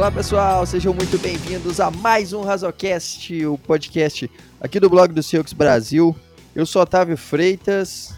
[0.00, 5.22] Olá pessoal, sejam muito bem-vindos a mais um Razocast, o podcast aqui do blog do
[5.22, 6.16] Silks Brasil.
[6.54, 8.14] Eu sou Otávio Freitas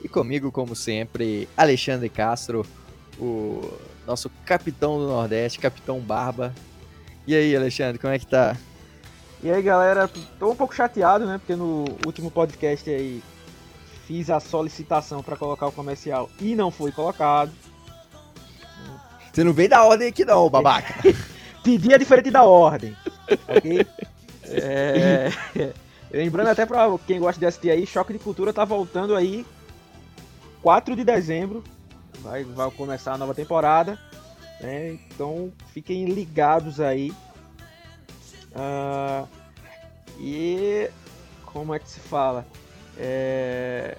[0.00, 2.64] e comigo, como sempre, Alexandre Castro,
[3.18, 3.68] o
[4.06, 6.54] nosso capitão do Nordeste, capitão Barba.
[7.26, 8.56] E aí, Alexandre, como é que tá?
[9.42, 10.08] E aí, galera,
[10.38, 11.38] tô um pouco chateado, né?
[11.38, 13.20] Porque no último podcast aí
[14.06, 17.50] fiz a solicitação para colocar o comercial e não foi colocado.
[19.34, 20.94] Você não vem da ordem aqui não, babaca.
[21.64, 22.94] Pedir é diferente da ordem,
[23.48, 23.86] ok?
[24.44, 25.30] É...
[26.12, 29.44] Lembrando até pra quem gosta de assistir aí, Choque de Cultura tá voltando aí
[30.62, 31.64] 4 de dezembro.
[32.20, 33.98] Vai, vai começar a nova temporada.
[34.60, 34.92] Né?
[34.92, 37.12] Então fiquem ligados aí.
[38.54, 39.26] Uh,
[40.20, 40.88] e
[41.46, 42.46] como é que se fala?
[42.96, 43.98] É...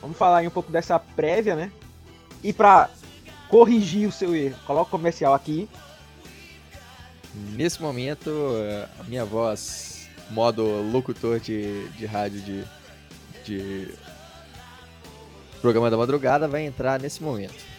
[0.00, 1.72] Vamos falar aí um pouco dessa prévia, né?
[2.42, 2.88] E para
[3.48, 5.68] corrigir o seu erro, coloca o comercial aqui.
[7.34, 8.30] Nesse momento,
[8.98, 12.64] a minha voz, modo locutor de, de rádio de,
[13.44, 13.94] de
[15.60, 17.70] programa da madrugada, vai entrar nesse momento.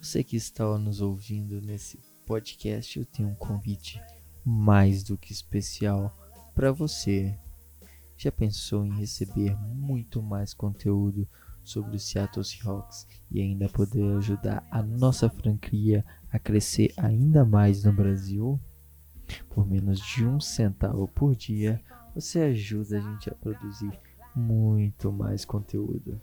[0.00, 4.00] Você que está nos ouvindo nesse podcast, eu tenho um convite
[4.44, 6.16] mais do que especial
[6.54, 7.38] para você.
[8.18, 11.28] Já pensou em receber muito mais conteúdo
[11.62, 17.84] sobre o Seattle Seahawks e ainda poder ajudar a nossa franquia a crescer ainda mais
[17.84, 18.58] no Brasil?
[19.48, 21.80] Por menos de um centavo por dia,
[22.12, 23.96] você ajuda a gente a produzir
[24.34, 26.20] muito mais conteúdo.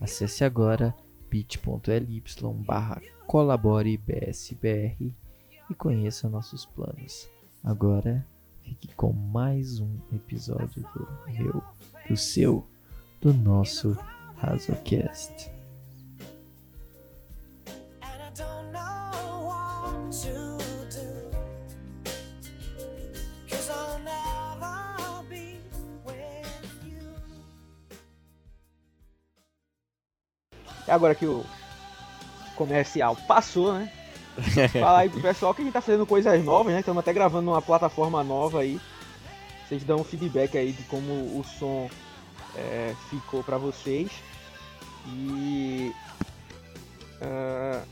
[0.00, 0.96] Acesse agora
[1.28, 2.22] bit.ly
[2.66, 5.14] barra colabore BSBR
[5.68, 7.28] e conheça nossos planos.
[7.62, 8.26] Agora
[8.64, 11.62] fique com mais um episódio do meu,
[12.08, 12.66] do seu,
[13.20, 13.96] do nosso
[14.38, 15.52] Razocast.
[30.86, 31.44] Agora que o
[32.56, 34.03] comercial passou, né?
[34.72, 36.80] Falar aí pro pessoal que a gente tá fazendo coisas novas, né?
[36.80, 38.80] Estamos até gravando uma plataforma nova aí.
[39.66, 41.88] Vocês dão um feedback aí de como o som
[42.56, 44.10] é, ficou para vocês.
[45.06, 45.92] E
[47.20, 47.86] uh,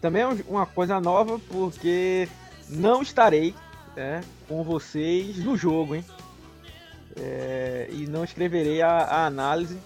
[0.00, 2.28] também é uma coisa nova porque
[2.68, 3.54] não estarei
[3.94, 6.04] né, com vocês no jogo, hein?
[7.16, 9.78] É, e não escreverei a, a, análise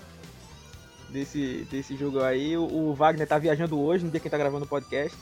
[1.11, 2.57] desse, desse jogo aí.
[2.57, 5.17] O, o Wagner tá viajando hoje, no dia que tá gravando o podcast.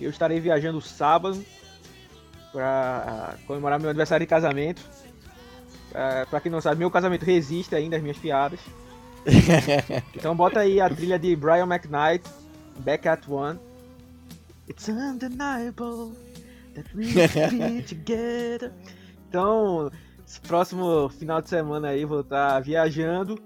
[0.00, 1.44] Eu estarei viajando sábado
[2.52, 4.80] para comemorar meu aniversário de casamento.
[5.90, 8.60] Uh, pra quem não sabe, meu casamento resiste ainda às minhas piadas.
[10.14, 12.24] então bota aí a trilha de Brian McKnight,
[12.78, 13.58] Back at One.
[14.68, 16.12] It's undeniable
[16.74, 18.72] that we be together.
[19.28, 19.90] Então,
[20.46, 23.38] próximo final de semana aí vou estar tá viajando.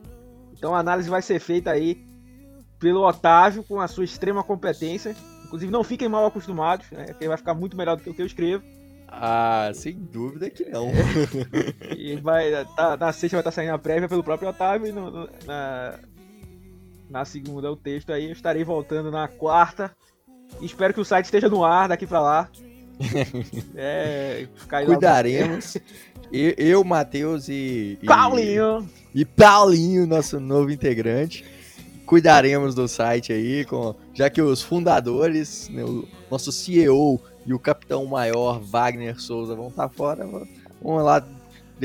[0.52, 2.06] Então a análise vai ser feita aí
[2.78, 5.14] pelo Otávio com a sua extrema competência.
[5.50, 7.06] Inclusive, não fiquem mal acostumados, né?
[7.06, 8.62] Porque vai ficar muito melhor do que o que eu escrevo.
[9.08, 10.92] Ah, sem dúvida que não.
[11.98, 15.10] e vai, tá, na sexta vai estar saindo a prévia pelo próprio Otávio e no,
[15.10, 15.98] no, na,
[17.10, 18.26] na segunda o texto aí.
[18.26, 19.90] Eu estarei voltando na quarta.
[20.62, 22.48] Espero que o site esteja no ar daqui pra lá.
[23.74, 24.46] é,
[24.86, 25.78] Cuidaremos.
[26.32, 28.06] eu, eu Matheus e, e.
[28.06, 28.88] Paulinho!
[29.12, 31.44] E Paulinho, nosso novo integrante
[32.10, 37.58] cuidaremos do site aí, com, já que os fundadores, né, o nosso CEO e o
[37.58, 40.26] capitão maior Wagner Souza vão estar tá fora,
[40.82, 41.24] vamos lá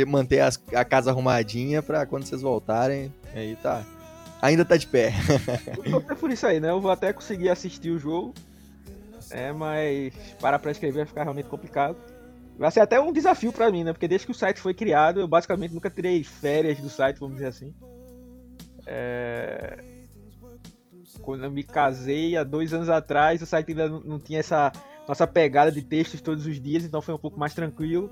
[0.07, 3.83] manter as, a casa arrumadinha para quando vocês voltarem, aí tá.
[4.41, 5.13] Ainda tá de pé.
[6.09, 6.71] É por isso aí, né?
[6.71, 8.33] Eu vou até conseguir assistir o jogo.
[9.29, 10.11] É, mas
[10.41, 11.97] para pra escrever vai ficar realmente complicado.
[12.57, 13.93] Vai ser até um desafio para mim, né?
[13.93, 17.35] Porque desde que o site foi criado, eu basicamente nunca tirei férias do site, vamos
[17.35, 17.75] dizer assim.
[18.87, 19.94] É
[21.25, 24.71] quando eu me casei há dois anos atrás, o site ainda não tinha essa
[25.07, 28.09] nossa pegada de textos todos os dias, então foi um pouco mais tranquilo.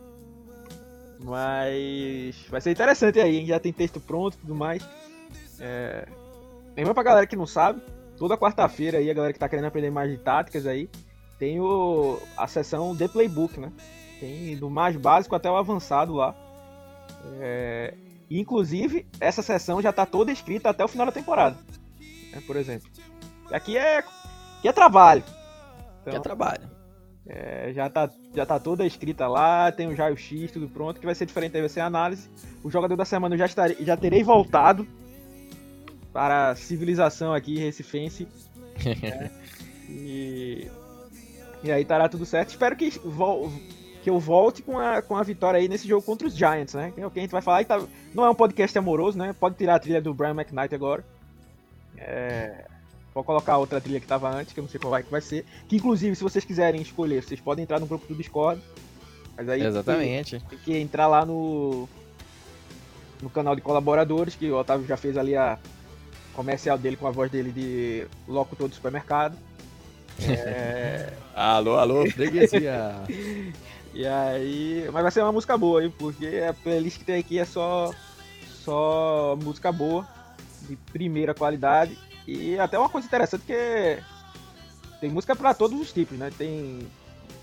[1.24, 3.45] Mas vai ser interessante aí, hein?
[3.45, 4.83] já tem texto pronto e tudo mais.
[5.60, 6.07] É...
[6.75, 7.81] Lembra pra galera que não sabe,
[8.18, 10.89] toda quarta-feira aí, a galera que tá querendo aprender mais de táticas aí,
[11.38, 12.19] tem o...
[12.36, 13.71] a sessão The Playbook, né?
[14.19, 16.36] Tem do mais básico até o avançado lá.
[17.39, 17.94] É...
[18.30, 21.56] Inclusive, essa sessão já tá toda escrita até o final da temporada
[22.33, 22.89] né, por exemplo.
[23.51, 25.24] Aqui é, aqui é trabalho.
[26.01, 26.74] Então, aqui é trabalho.
[27.25, 31.06] É, já, tá, já tá toda escrita lá, tem o Jaio X, tudo pronto, que
[31.06, 32.30] vai ser diferente, aí vai ser a análise.
[32.63, 34.85] O jogador da semana eu já, estarei, já terei voltado
[36.12, 38.27] para a civilização aqui, Recifense.
[38.85, 39.30] é,
[39.89, 40.68] e,
[41.63, 42.50] e aí estará tudo certo.
[42.50, 43.50] Espero que, vol,
[44.01, 46.91] que eu volte com a, com a vitória aí nesse jogo contra os Giants, né?
[46.94, 47.63] Que é o que a gente vai falar.
[47.63, 47.81] Tá,
[48.13, 49.33] não é um podcast amoroso, né?
[49.39, 51.06] Pode tirar a trilha do Brian McKnight agora.
[51.98, 52.66] É,
[53.13, 55.22] Vou colocar outra trilha que tava antes, que eu não sei qual vai que vai
[55.22, 55.45] ser.
[55.68, 58.60] Que inclusive, se vocês quiserem escolher, vocês podem entrar no grupo do Discord.
[59.38, 60.40] Mas aí Exatamente.
[60.40, 61.88] Tem, tem que entrar lá no
[63.22, 65.57] no canal de colaboradores, que o Otávio já fez ali a
[66.34, 69.38] comercial dele com a voz dele de locutor do supermercado.
[70.28, 71.13] É...
[71.36, 72.95] alô, alô, freguesia.
[73.94, 77.38] e aí, mas vai ser uma música boa, hein, porque a playlist que tem aqui
[77.38, 77.94] é só
[78.63, 80.06] só música boa
[80.68, 84.00] de primeira qualidade e até uma coisa interessante que
[85.00, 86.31] tem música para todos os tipos, né?
[86.38, 86.80] Tem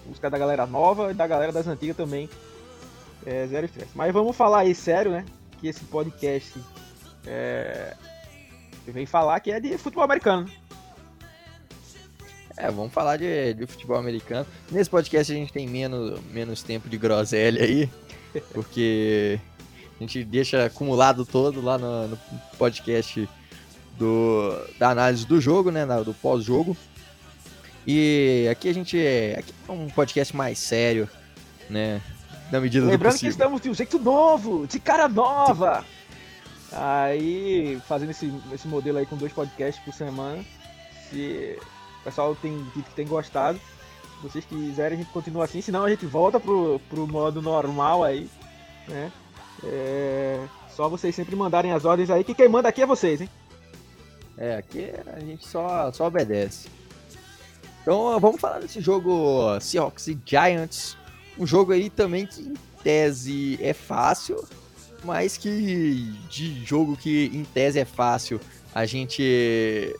[0.06, 2.28] música da galera nova e da galera das antigas também.
[3.26, 3.90] É zero estresse.
[3.94, 5.26] Mas vamos falar aí sério, né?
[5.58, 6.58] Que esse podcast
[7.26, 7.94] é...
[8.86, 10.50] vem falar que é de futebol americano.
[12.56, 14.46] É, vamos falar de, de futebol americano.
[14.70, 17.90] Nesse podcast a gente tem menos, menos tempo de groselha aí,
[18.52, 19.38] porque
[20.00, 22.18] a gente deixa acumulado todo lá no, no
[22.56, 23.28] podcast
[23.98, 26.74] do, da análise do jogo, né, do pós-jogo.
[27.86, 28.96] E aqui a gente
[29.38, 31.08] aqui é um podcast mais sério,
[31.68, 32.00] né,
[32.50, 33.28] na medida Lembrando do possível.
[33.28, 35.84] que estamos de um jeito novo, de cara nova.
[36.72, 40.42] Aí, fazendo esse, esse modelo aí com dois podcasts por semana.
[41.10, 41.58] Se
[42.00, 45.60] o pessoal tem dito que tem gostado, se vocês quiserem, a gente continua assim.
[45.60, 48.30] Senão, a gente volta pro, pro modo normal aí,
[48.88, 49.12] né?
[49.64, 50.40] É,
[50.74, 53.28] só vocês sempre mandarem as ordens aí, que quem manda aqui é vocês, hein?
[54.36, 56.68] É, aqui a gente só, só obedece.
[57.82, 60.96] Então vamos falar desse jogo Seahawks e Giants.
[61.38, 64.42] Um jogo aí também que em tese é fácil,
[65.04, 68.40] mas que de jogo que em tese é fácil,
[68.74, 69.94] a gente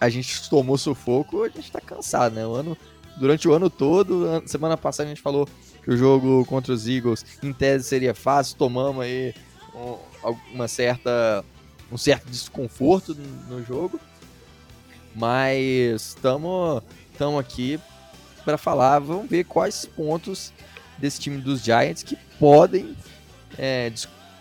[0.00, 2.46] a gente tomou sufoco, a gente tá cansado, né?
[2.46, 2.76] O ano,
[3.16, 5.48] durante o ano todo, semana passada a gente falou
[5.84, 9.34] que o jogo contra os Eagles em tese seria fácil, tomamos aí
[10.52, 11.44] uma certa
[11.92, 13.14] um certo desconforto
[13.48, 14.00] no jogo.
[15.14, 16.82] Mas estamos
[17.38, 17.78] aqui
[18.44, 20.52] para falar, vamos ver quais pontos
[20.98, 22.96] desse time dos Giants que podem
[23.56, 23.92] é,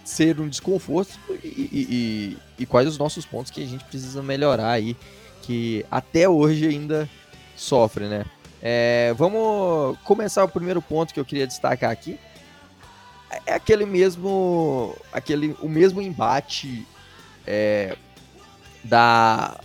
[0.03, 4.23] ser um desconforto e, e, e, e, quais os nossos pontos que a gente precisa
[4.23, 4.97] melhorar aí,
[5.43, 7.07] que até hoje ainda
[7.55, 8.25] sofre, né?
[8.65, 12.17] É, vamos começar o primeiro ponto que eu queria destacar aqui.
[13.45, 16.87] É aquele mesmo, aquele, o mesmo embate
[17.45, 17.97] é,
[18.81, 19.59] da,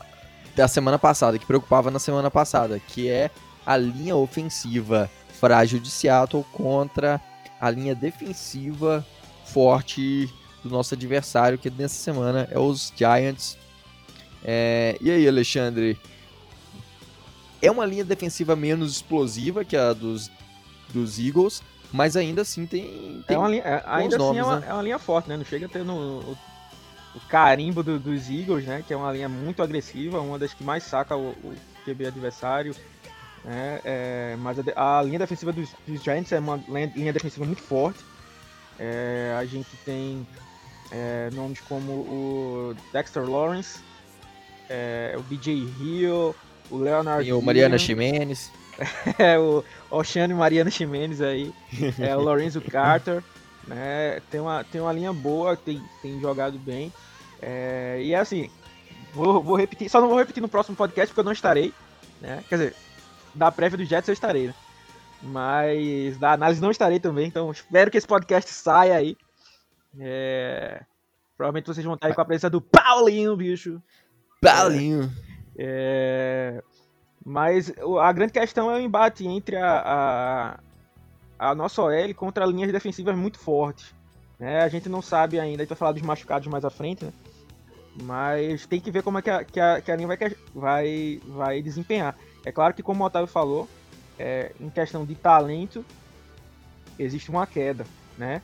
[0.57, 3.31] da semana passada, que preocupava na semana passada, que é
[3.65, 5.09] a linha ofensiva
[5.39, 7.21] frágil de Seattle contra
[7.61, 9.07] a linha defensiva
[9.45, 10.29] forte
[10.65, 13.57] do nosso adversário, que nessa semana é os Giants.
[14.45, 15.97] É, e aí, Alexandre?
[17.61, 20.31] É uma linha defensiva menos explosiva que a dos,
[20.93, 21.63] dos Eagles,
[21.93, 23.23] mas ainda assim tem.
[23.27, 24.67] tem é uma linha, é, ainda assim nomes, é, uma, né?
[24.69, 25.37] é uma linha forte, né?
[25.37, 26.37] Não chega a ter no,
[27.15, 28.85] o carimbo do, dos Eagles, né?
[28.87, 32.75] Que é uma linha muito agressiva, uma das que mais saca o, o QB adversário.
[33.45, 37.63] Né, é, mas a, a, linha defensiva dos, dos, Giants é uma linha defensiva muito
[37.63, 38.05] forte.
[38.79, 40.27] É, a gente tem
[40.91, 43.81] é, nomes como o Dexter Lawrence,
[44.69, 46.35] é, o BJ Hill,
[46.71, 47.29] o Leonard.
[47.29, 48.51] E o Mariana Ximenes.
[49.19, 51.53] é, o Oceano Mariana Ximenes aí.
[51.99, 53.23] É, o Lorenzo Carter.
[53.67, 56.93] Né, tem, uma, tem uma linha boa, tem, tem jogado bem.
[57.41, 58.51] É, e é assim,
[59.13, 61.73] vou, vou repetir, só não vou repetir no próximo podcast porque eu não estarei,
[62.21, 62.43] né?
[62.49, 62.75] Quer dizer,
[63.35, 64.55] da prévia do Jets eu estarei, né?
[65.23, 69.17] Mas da análise não estarei também, então espero que esse podcast saia aí.
[69.99, 70.83] É,
[71.37, 73.83] provavelmente vocês vão estar aí com a presença do Paulinho, bicho.
[74.41, 75.13] Paulinho.
[75.59, 76.63] É,
[77.25, 79.83] mas a grande questão é o embate entre a,
[81.39, 83.93] a, a nossa OL contra linhas defensivas muito fortes.
[84.39, 84.63] Né?
[84.63, 87.13] A gente não sabe ainda, a gente vai falar dos machucados mais à frente, né?
[88.01, 90.19] Mas tem que ver como é que a, que a, que a linha vai,
[90.55, 92.17] vai, vai desempenhar.
[92.45, 93.69] É claro que, como o Otávio falou,
[94.17, 95.85] é, em questão de talento,
[96.97, 97.85] existe uma queda,
[98.17, 98.41] né?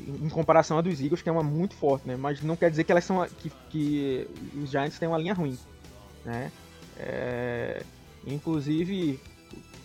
[0.00, 2.16] Em comparação a dos Eagles, que é uma muito forte, né?
[2.16, 5.56] Mas não quer dizer que elas são que, que os Giants têm uma linha ruim,
[6.26, 6.52] né?
[6.98, 7.82] É,
[8.26, 9.18] inclusive,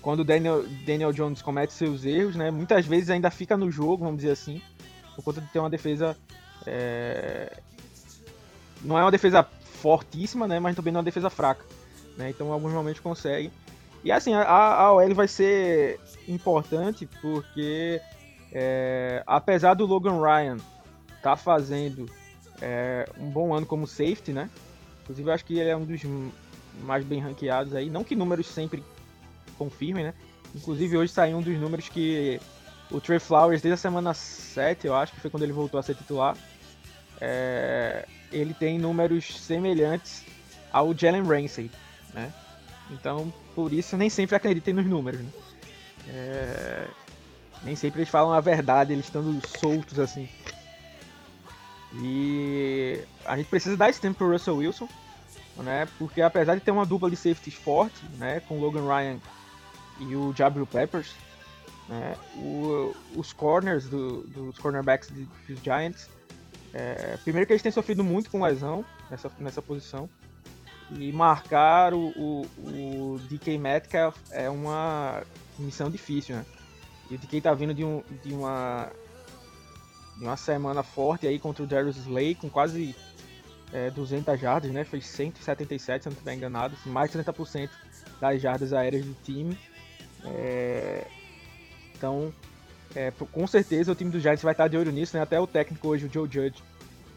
[0.01, 2.51] quando Daniel, Daniel Jones comete seus erros, né?
[2.51, 4.62] Muitas vezes ainda fica no jogo, vamos dizer assim,
[5.15, 6.17] por conta de ter uma defesa
[6.65, 7.57] é,
[8.83, 10.60] não é uma defesa fortíssima, né?
[10.60, 11.63] Mas também não é uma defesa fraca.
[12.17, 12.29] Né?
[12.29, 13.51] Então, em alguns momentos consegue.
[14.03, 18.01] E assim, a, a OL vai ser importante porque
[18.51, 20.57] é, apesar do Logan Ryan
[21.21, 22.10] tá fazendo
[22.60, 24.50] é, um bom ano como safety, né?
[25.03, 26.01] Inclusive eu acho que ele é um dos
[26.84, 27.89] mais bem ranqueados aí.
[27.89, 28.84] Não que números sempre
[29.58, 30.13] confirmem, né?
[30.55, 32.39] Inclusive hoje saiu um dos números que
[32.89, 35.84] o Trey Flowers, desde a semana 7, eu acho que foi quando ele voltou a
[35.84, 36.36] ser titular,
[37.20, 40.25] é, ele tem números semelhantes
[40.72, 41.72] ao Jalen Ramsey,
[42.13, 42.34] né?
[42.89, 45.29] Então, por isso, nem sempre acreditem nos números, né?
[46.10, 46.88] É,
[47.63, 50.27] nem sempre eles falam a verdade, eles estando soltos assim.
[51.93, 54.88] E a gente precisa dar esse tempo pro Russell Wilson,
[55.57, 55.88] né?
[55.98, 58.39] Porque apesar de ter uma dupla de safeties forte, né?
[58.41, 59.19] Com Logan Ryan
[60.00, 61.13] e o Jabril Peppers,
[61.89, 62.15] né?
[62.36, 66.10] O, os corners do, dos cornerbacks de, dos Giants,
[66.74, 70.10] é, primeiro que eles têm sofrido muito com lesão nessa, nessa posição.
[70.93, 75.24] E marcar o, o, o DK Metcalf é uma
[75.57, 76.45] missão difícil, né?
[77.10, 78.89] E o DK tá vindo de, um, de uma
[80.18, 82.96] uma semana forte aí contra o Darius Slay, com quase
[83.74, 84.84] é, 200 jardas, né?
[84.84, 87.70] Foi 177, se não estiver enganado, mais de 30%
[88.20, 89.58] das jardas aéreas do time.
[90.25, 91.08] É...
[91.96, 92.34] Então,
[92.96, 95.24] é, com certeza o time do Giants vai estar de olho nisso, né?
[95.24, 96.63] Até o técnico hoje, o Joe Judge,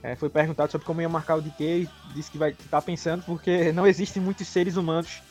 [0.02, 2.82] é, foi perguntado sobre como ia marcar o DK e disse que vai estar tá
[2.82, 5.22] pensando porque não existem muitos seres humanos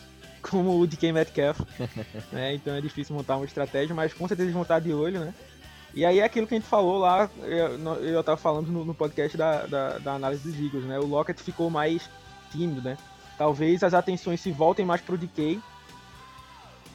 [0.41, 1.59] como o DK Metcalf,
[2.33, 2.55] né?
[2.55, 5.33] Então é difícil montar uma estratégia, mas com certeza eles vão estar de olho, né?
[5.93, 8.95] E aí é aquilo que a gente falou lá, eu, eu tava falando no, no
[8.95, 10.97] podcast da, da, da, análise dos Eagles, né?
[10.97, 12.09] O Lockett ficou mais
[12.51, 12.97] tímido, né?
[13.37, 15.61] Talvez as atenções se voltem mais pro DK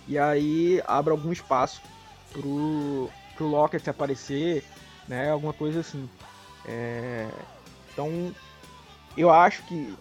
[0.08, 1.80] e aí abra algum espaço
[2.32, 4.64] pro, pro Lockett aparecer,
[5.06, 5.30] né?
[5.30, 6.08] Alguma coisa assim.
[6.66, 7.28] É...
[7.92, 8.34] Então,
[9.16, 9.94] eu acho que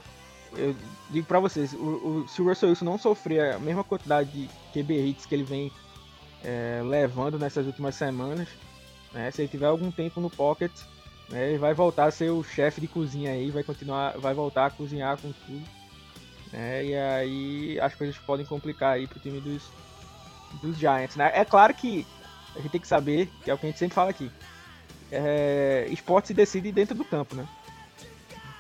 [0.56, 0.76] eu
[1.12, 4.50] digo para vocês, o, o, se o Russell Wilson não sofrer a mesma quantidade de
[4.74, 5.72] QB hits que ele vem
[6.44, 8.48] é, levando nessas últimas semanas,
[9.14, 9.32] né?
[9.32, 10.72] Se ele tiver algum tempo no pocket,
[11.30, 14.68] né, ele vai voltar a ser o chefe de cozinha aí, vai continuar, vai voltar
[14.68, 15.64] a cozinhar com tudo.
[16.52, 16.86] Né?
[16.86, 19.64] E aí as coisas podem complicar aí pro time dos,
[20.62, 21.16] dos Giants.
[21.16, 21.32] Né?
[21.34, 22.06] É claro que
[22.56, 24.32] a gente tem que saber, que é o que a gente sempre fala aqui.
[25.12, 27.48] É, esporte se decide dentro do campo, né?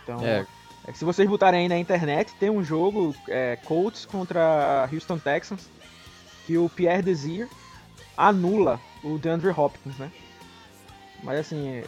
[0.04, 0.46] Então, é.
[0.88, 5.70] é se vocês botarem aí na internet, tem um jogo é, Colts contra Houston Texans
[6.46, 7.50] que o Pierre Desir
[8.16, 10.10] anula o DeAndre Hopkins, né?
[11.24, 11.84] Mas assim,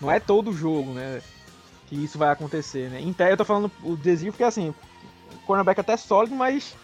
[0.00, 1.20] não é todo jogo, né?
[1.86, 3.00] Que isso vai acontecer, né?
[3.00, 4.70] Em eu tô falando o Desir porque assim,
[5.32, 6.74] o cornerback é até sólido, mas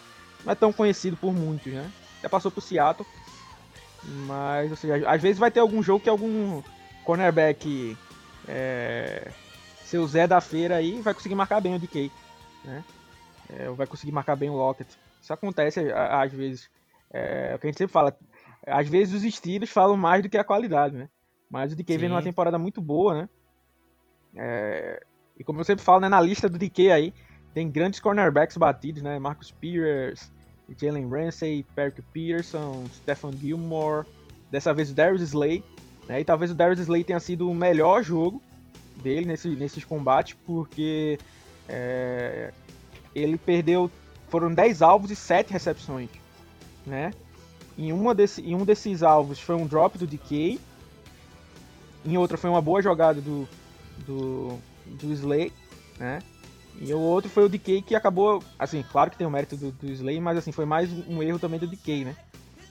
[0.43, 1.89] não é tão conhecido por muitos, né?
[2.21, 3.07] Já passou pro Seattle.
[4.03, 6.61] Mas, ou seja, às vezes vai ter algum jogo que algum
[7.03, 7.97] cornerback
[8.47, 9.31] é,
[9.83, 12.11] seu Zé da feira aí vai conseguir marcar bem o DK,
[12.63, 12.83] né?
[13.49, 14.89] É, vai conseguir marcar bem o Lockett.
[15.21, 16.69] Isso acontece às vezes.
[17.11, 18.15] É, é o que a gente sempre fala.
[18.65, 21.09] Às vezes os estilos falam mais do que a qualidade, né?
[21.55, 23.29] Mas o DK vem numa temporada muito boa, né?
[24.35, 25.01] É...
[25.39, 27.13] E como eu sempre falo, né, na lista do DK aí,
[27.53, 29.17] tem grandes cornerbacks batidos, né?
[29.19, 30.29] Marcus Peters,
[30.77, 34.05] Jalen Ramsey, Patrick Peterson, Stephen Gilmore,
[34.51, 35.63] dessa vez o Darius Slay,
[36.09, 36.19] né?
[36.19, 38.41] E talvez o Darius Slay tenha sido o melhor jogo
[39.01, 41.17] dele nesse, nesses combates, porque
[41.69, 42.51] é...
[43.15, 43.89] ele perdeu,
[44.27, 46.09] foram 10 alvos e 7 recepções,
[46.85, 47.13] né?
[47.77, 50.59] Em, uma desse, em um desses alvos foi um drop do DK,
[52.05, 53.47] em outra foi uma boa jogada do,
[54.05, 55.51] do, do Slay,
[55.97, 56.19] né?
[56.79, 59.71] E o outro foi o DK que acabou, assim, claro que tem o mérito do,
[59.71, 62.15] do Slay, mas assim, foi mais um erro também do DK, né?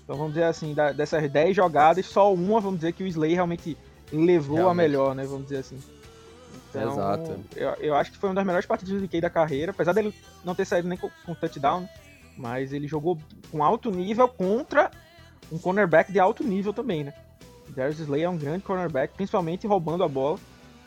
[0.02, 3.32] Então vamos dizer assim, da, dessas 10 jogadas, só uma, vamos dizer que o Slay
[3.34, 3.76] realmente
[4.12, 4.80] levou realmente.
[4.80, 5.24] a melhor, né?
[5.24, 5.78] Vamos dizer assim.
[6.68, 7.40] Então, Exato.
[7.56, 10.14] Eu, eu acho que foi uma das melhores partidas do DK da carreira, apesar dele
[10.44, 11.88] não ter saído nem com, com touchdown,
[12.36, 13.18] mas ele jogou
[13.50, 14.90] com alto nível contra
[15.50, 17.14] um cornerback de alto nível também, né?
[17.68, 20.38] Darius Slay é um grande cornerback, principalmente roubando a bola,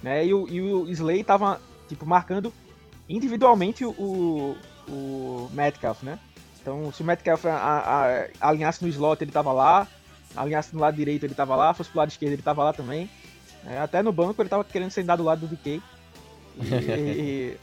[0.01, 0.25] né?
[0.25, 2.53] E o, e o Slay tava, tipo, marcando
[3.09, 4.55] individualmente o,
[4.87, 6.19] o Metcalf, né?
[6.61, 7.55] Então, se o Metcalf a,
[8.41, 9.87] a, alinhasse no slot, ele tava lá,
[10.35, 13.09] alinhasse no lado direito, ele tava lá, fosse pro lado esquerdo, ele tava lá também.
[13.65, 15.81] É, até no banco, ele tava querendo sentar do lado do DK.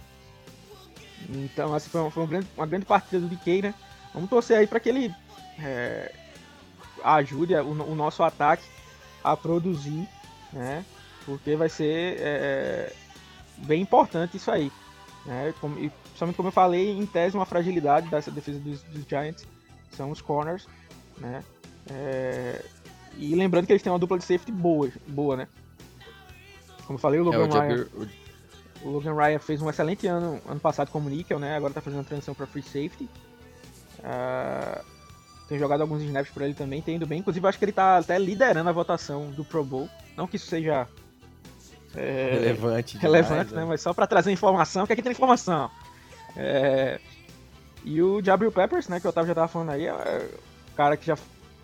[1.27, 3.75] E, então, assim, foi, uma, foi uma, grande, uma grande partida do DK, né?
[4.13, 5.15] Vamos torcer aí para que ele
[5.59, 6.13] é,
[7.03, 8.63] ajude o, o nosso ataque
[9.25, 10.07] a produzir,
[10.53, 10.85] né?
[11.25, 12.93] Porque vai ser é, é,
[13.59, 14.71] bem importante isso aí.
[15.25, 15.55] Né?
[15.61, 19.47] Como, e, principalmente como eu falei, em tese uma fragilidade dessa defesa dos, dos Giants
[19.91, 20.69] são os corners,
[21.19, 21.43] né?
[21.91, 22.65] É,
[23.17, 25.49] e lembrando que eles têm uma dupla de safety boa, boa né?
[26.87, 27.87] Como eu falei, o Logan, é, o Ryan,
[28.83, 31.57] o Logan Ryan fez um excelente ano ano passado como nickel, né?
[31.57, 33.09] Agora está fazendo a transição para free safety.
[34.01, 34.85] Uh,
[35.55, 37.21] tenho jogado alguns snaps por ele também, tem indo bem.
[37.21, 39.89] Inclusive, acho que ele tá até liderando a votação do Pro Bowl.
[40.17, 40.87] Não que isso seja.
[41.95, 42.99] É, relevante.
[42.99, 43.61] Relevante, demais, né?
[43.61, 43.67] né?
[43.67, 45.71] Mas só para trazer informação, que aqui tem informação.
[46.37, 47.01] É,
[47.85, 50.29] e o Jabril Peppers, né, que o Otávio já tava falando aí, é
[50.73, 51.17] um cara que já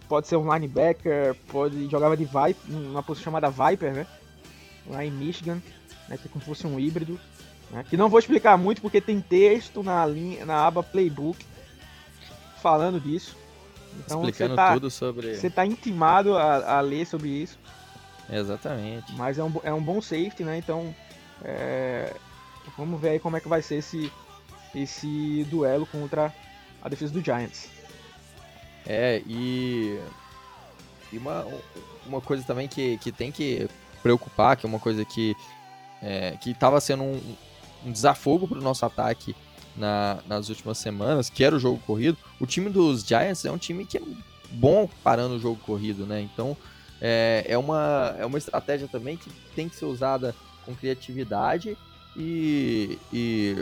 [0.09, 4.07] pode ser um linebacker, pode jogava de Viper, numa posição chamada Viper, né?
[4.87, 5.61] Lá em Michigan,
[6.09, 7.19] né, que é como se fosse um híbrido.
[7.73, 11.45] Né, que não vou explicar muito porque tem texto na, linha, na aba Playbook
[12.63, 13.40] falando disso.
[13.99, 15.37] Então, Explicando tá, tudo sobre.
[15.37, 17.59] Você tá intimado a, a, ler sobre isso.
[18.31, 19.13] Exatamente.
[19.15, 20.59] Mas é um, é um bom safety, né?
[20.59, 20.95] Então.
[21.43, 22.15] É,
[22.77, 24.13] vamos ver aí como é que vai ser esse,
[24.75, 26.33] esse duelo contra
[26.83, 27.69] a defesa do Giants.
[28.87, 30.01] É, e.
[31.13, 31.45] E uma,
[32.07, 33.69] uma coisa também que, que tem que
[34.01, 35.35] preocupar, que é uma coisa que
[36.03, 37.37] é, que estava sendo um,
[37.85, 39.35] um desafogo para o nosso ataque
[39.81, 42.17] na, nas últimas semanas, que era o jogo corrido.
[42.39, 44.03] O time dos Giants é um time que é
[44.53, 46.21] bom parando o jogo corrido, né?
[46.21, 46.57] Então
[47.01, 50.35] é, é, uma, é uma estratégia também que tem que ser usada
[50.65, 51.77] com criatividade
[52.17, 53.57] e, e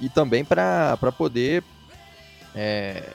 [0.00, 1.62] e também para poder,
[2.54, 3.10] é,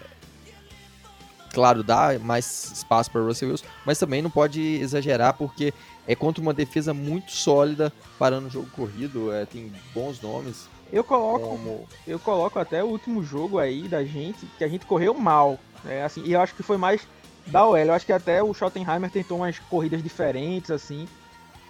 [1.53, 5.74] claro, dar mais espaço para Russell Wilson, mas também não pode exagerar porque
[6.08, 10.70] é contra uma defesa muito sólida parando o jogo corrido, é, tem bons nomes.
[10.91, 11.88] Eu coloco, como...
[12.08, 16.03] eu coloco até o último jogo aí da gente que a gente correu mal, é,
[16.03, 17.08] assim, e eu acho que foi mais
[17.48, 17.77] da OL.
[17.77, 21.08] Eu acho que até o Schottenheimer tentou umas corridas diferentes assim,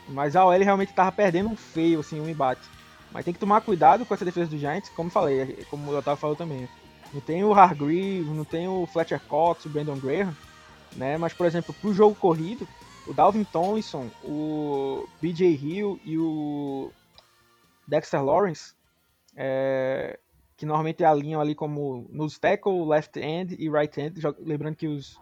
[0.08, 2.62] mas a OL realmente tava perdendo um feio assim, um embate.
[3.12, 6.20] Mas tem que tomar cuidado com essa defesa do Giants, como falei, como o Otávio
[6.20, 6.70] falou também.
[7.14, 10.36] Não tem o Hargreaves, não tem o Fletcher Cox, o Brandon Graham,
[10.96, 11.18] né?
[11.18, 12.68] Mas, por exemplo, pro jogo corrido,
[13.08, 16.92] o Dalvin Tomlinson, o BJ Hill e o
[17.88, 18.74] Dexter Lawrence,
[19.42, 20.20] é,
[20.58, 25.18] que normalmente alinham ali como nos tackle, left end e right end, lembrando que os,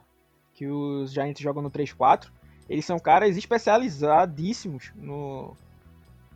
[0.56, 2.30] que os Giants jogam no 3-4,
[2.68, 5.56] eles são caras especializadíssimos no,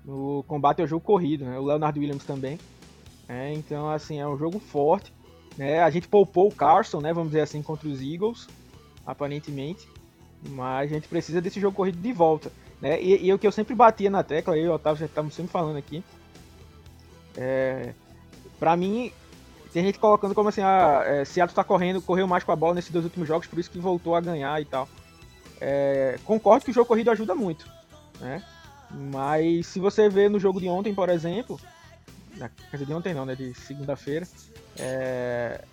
[0.06, 1.58] no combate ao jogo corrido, né?
[1.58, 2.60] O Leonard Williams também.
[3.28, 5.12] É, então, assim, é um jogo forte.
[5.58, 5.82] Né?
[5.82, 7.12] A gente poupou o Carson, né?
[7.12, 8.48] Vamos dizer assim, contra os Eagles,
[9.06, 9.90] aparentemente.
[10.50, 12.52] Mas a gente precisa desse jogo corrido de volta.
[12.80, 13.02] Né?
[13.02, 15.34] E, e o que eu sempre batia na tecla, eu e o Otávio já estamos
[15.34, 16.04] sempre falando aqui.
[17.36, 17.94] É,
[18.60, 19.12] pra mim,
[19.74, 22.76] tem gente colocando como assim, ah, é, Seattle tá correndo, correu mais com a bola
[22.76, 24.88] nesses dois últimos jogos, por isso que voltou a ganhar e tal.
[25.60, 27.70] É, concordo que o jogo corrido ajuda muito,
[28.20, 28.44] né?
[28.90, 31.60] Mas se você vê no jogo de ontem, por exemplo,
[32.78, 33.36] de ontem não, né?
[33.36, 34.28] De segunda-feira,
[34.78, 35.64] é...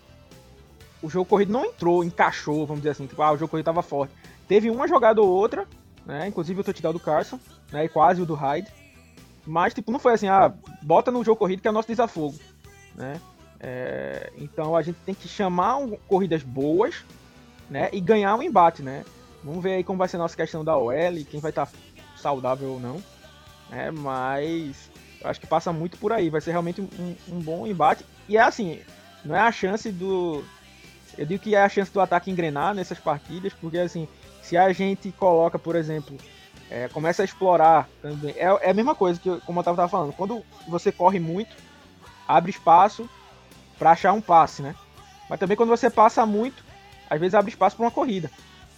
[1.01, 3.81] o jogo corrido não entrou, encaixou, vamos dizer assim, tipo, ah, o jogo corrido tava
[3.81, 4.13] forte.
[4.47, 5.67] Teve uma jogada ou outra,
[6.05, 6.27] né?
[6.27, 7.39] Inclusive o touchdown do Carson,
[7.71, 7.85] né?
[7.85, 8.71] E quase o do Hyde.
[9.49, 12.37] Mas, tipo, não foi assim, ah, bota no jogo corrido que é nosso desafogo,
[12.95, 13.19] né?
[13.59, 14.31] É...
[14.37, 15.97] então a gente tem que chamar um...
[16.07, 17.03] corridas boas,
[17.67, 17.89] né?
[17.91, 19.03] E ganhar um embate, né?
[19.43, 20.93] Vamos ver aí como vai ser a nossa questão da OL,
[21.29, 21.71] quem vai estar tá
[22.15, 23.03] saudável ou não.
[23.71, 24.91] É, mas
[25.23, 26.29] acho que passa muito por aí.
[26.29, 28.05] Vai ser realmente um, um, bom embate.
[28.27, 28.79] E é assim,
[29.25, 30.43] não é a chance do.
[31.17, 34.07] Eu digo que é a chance do ataque engrenar nessas partidas, porque assim,
[34.43, 36.15] se a gente coloca, por exemplo,
[36.69, 38.31] é, começa a explorar também.
[38.37, 41.55] É, é, a mesma coisa que, como eu tava falando, quando você corre muito,
[42.27, 43.09] abre espaço
[43.77, 44.75] para achar um passe, né?
[45.29, 46.63] Mas também quando você passa muito,
[47.09, 48.29] às vezes abre espaço para uma corrida,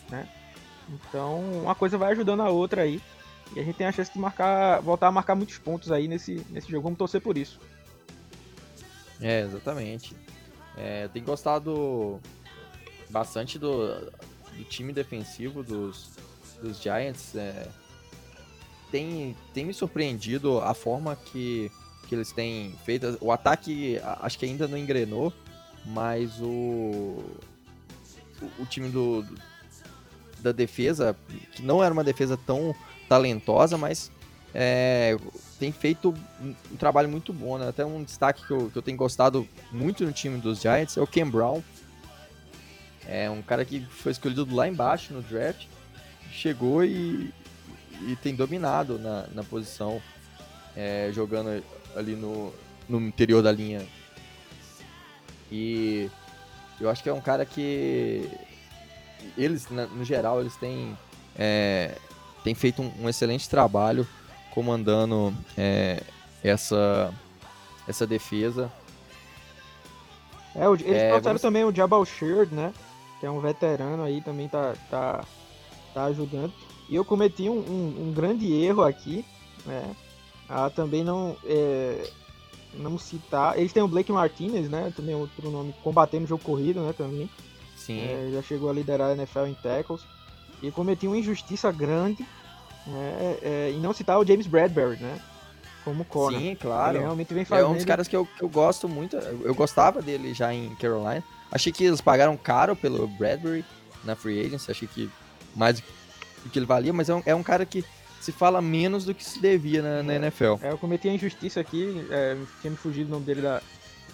[0.09, 0.27] né?
[0.89, 3.01] Então, uma coisa vai ajudando a outra aí.
[3.55, 6.45] E a gente tem a chance de marcar, voltar a marcar muitos pontos aí nesse,
[6.49, 6.83] nesse jogo.
[6.83, 7.59] Vamos torcer por isso.
[9.19, 10.15] É, exatamente.
[10.77, 12.19] É, tenho gostado
[13.09, 13.99] bastante do,
[14.55, 16.11] do time defensivo dos,
[16.61, 17.35] dos Giants.
[17.35, 17.67] É,
[18.91, 21.71] tem, tem me surpreendido a forma que,
[22.07, 23.17] que eles têm feito.
[23.21, 25.33] O ataque acho que ainda não engrenou,
[25.85, 27.23] mas o,
[28.59, 29.25] o, time do,
[30.39, 31.15] da defesa,
[31.53, 32.75] que não era uma defesa tão
[33.07, 34.11] talentosa, mas
[34.53, 35.17] é,
[35.57, 37.57] tem feito um, um, trabalho muito bom.
[37.57, 37.69] Né?
[37.69, 41.01] Até um destaque que eu, que eu tenho gostado muito no time dos Giants é
[41.01, 41.63] o Ken Brown.
[43.07, 45.65] É um cara que foi escolhido lá embaixo no draft,
[46.31, 47.33] chegou e,
[48.07, 50.01] e tem dominado na, na posição,
[50.75, 51.63] é, jogando
[51.95, 52.53] ali no,
[52.87, 53.85] no interior da linha.
[55.51, 56.09] E
[56.79, 58.29] eu acho que é um cara que
[59.37, 60.97] eles, no geral, eles têm
[61.37, 61.95] é,
[62.43, 64.07] tem feito um, um excelente trabalho
[64.51, 66.01] comandando é,
[66.43, 67.13] essa,
[67.87, 68.71] essa defesa.
[70.55, 71.41] É, eles é, trouxeram vamos...
[71.41, 72.73] também o Jabal Sheard, né?
[73.19, 75.23] Que é um veterano aí, também tá, tá,
[75.93, 76.53] tá ajudando.
[76.91, 79.23] E eu cometi um, um, um grande erro aqui,
[79.65, 79.95] né?
[80.49, 82.11] Ah, também não, é,
[82.73, 83.57] não citar.
[83.57, 84.91] Eles têm o Blake Martinez, né?
[84.93, 86.91] Também outro nome, combatendo o jogo corrido, né?
[86.91, 87.29] Também.
[87.77, 87.97] Sim.
[88.01, 90.01] É, já chegou a liderar a NFL em tackles.
[90.61, 92.27] E cometeu uma injustiça grande
[92.85, 95.17] né, é, em não citar o James Bradbury, né?
[95.85, 96.41] Como corner.
[96.41, 96.97] Sim, claro.
[96.97, 97.67] Ele realmente vem fazendo...
[97.67, 99.15] É um dos caras que eu, que eu gosto muito.
[99.15, 101.23] Eu gostava dele já em Carolina.
[101.49, 103.63] Achei que eles pagaram caro pelo Bradbury
[104.03, 104.69] na free agency.
[104.69, 105.09] Achei que
[105.55, 105.81] mais
[106.43, 107.83] do que ele valia, mas é um, é um cara que
[108.19, 110.55] se fala menos do que se devia na, na NFL.
[110.61, 113.61] É, eu cometi a injustiça aqui, é, tinha me fugido o nome dele da,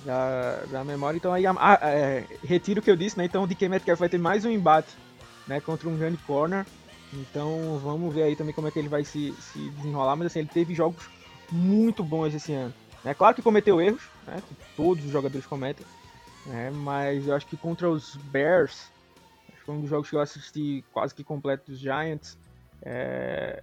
[0.06, 3.26] da, da memória, então aí é, retiro o que eu disse, né?
[3.26, 4.96] Então o DK Metcalf vai ter mais um embate
[5.48, 6.66] né, contra um grande corner.
[7.14, 10.40] Então vamos ver aí também como é que ele vai se, se desenrolar, mas assim,
[10.40, 11.06] ele teve jogos
[11.52, 12.74] muito bons esse ano.
[13.06, 15.86] É claro que cometeu erros, né, que todos os jogadores cometem,
[16.46, 18.88] né, mas eu acho que contra os Bears,
[19.68, 22.38] foi um dos jogos que eu assisti quase que completo dos Giants,
[22.82, 23.62] é,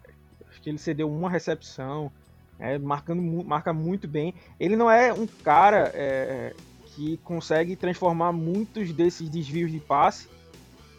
[0.50, 2.12] acho que ele cedeu uma recepção,
[2.58, 4.34] é, marcando, marca muito bem.
[4.60, 6.54] Ele não é um cara é,
[6.88, 10.28] que consegue transformar muitos desses desvios de passe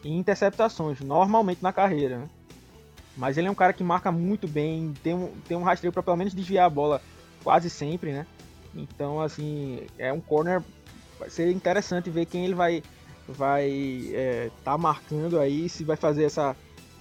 [0.03, 2.17] em interceptações, normalmente na carreira.
[2.17, 2.29] Né?
[3.15, 6.01] Mas ele é um cara que marca muito bem, tem um, tem um rastreio para
[6.01, 6.99] pelo menos desviar a bola
[7.43, 8.25] quase sempre, né?
[8.73, 10.63] Então, assim, é um corner.
[11.19, 12.83] Vai ser interessante ver quem ele vai
[13.27, 16.55] vai é, tá marcando aí, se vai fazer essa,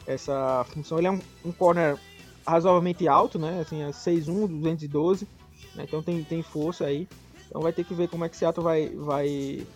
[0.06, 0.98] essa função.
[0.98, 1.98] Ele é um, um corner
[2.46, 3.60] razoavelmente alto, né?
[3.60, 5.26] Assim, é 6'1, 212,
[5.74, 5.84] né?
[5.86, 7.08] então tem, tem força aí.
[7.48, 9.66] Então vai ter que ver como é que Seattle vai, vai,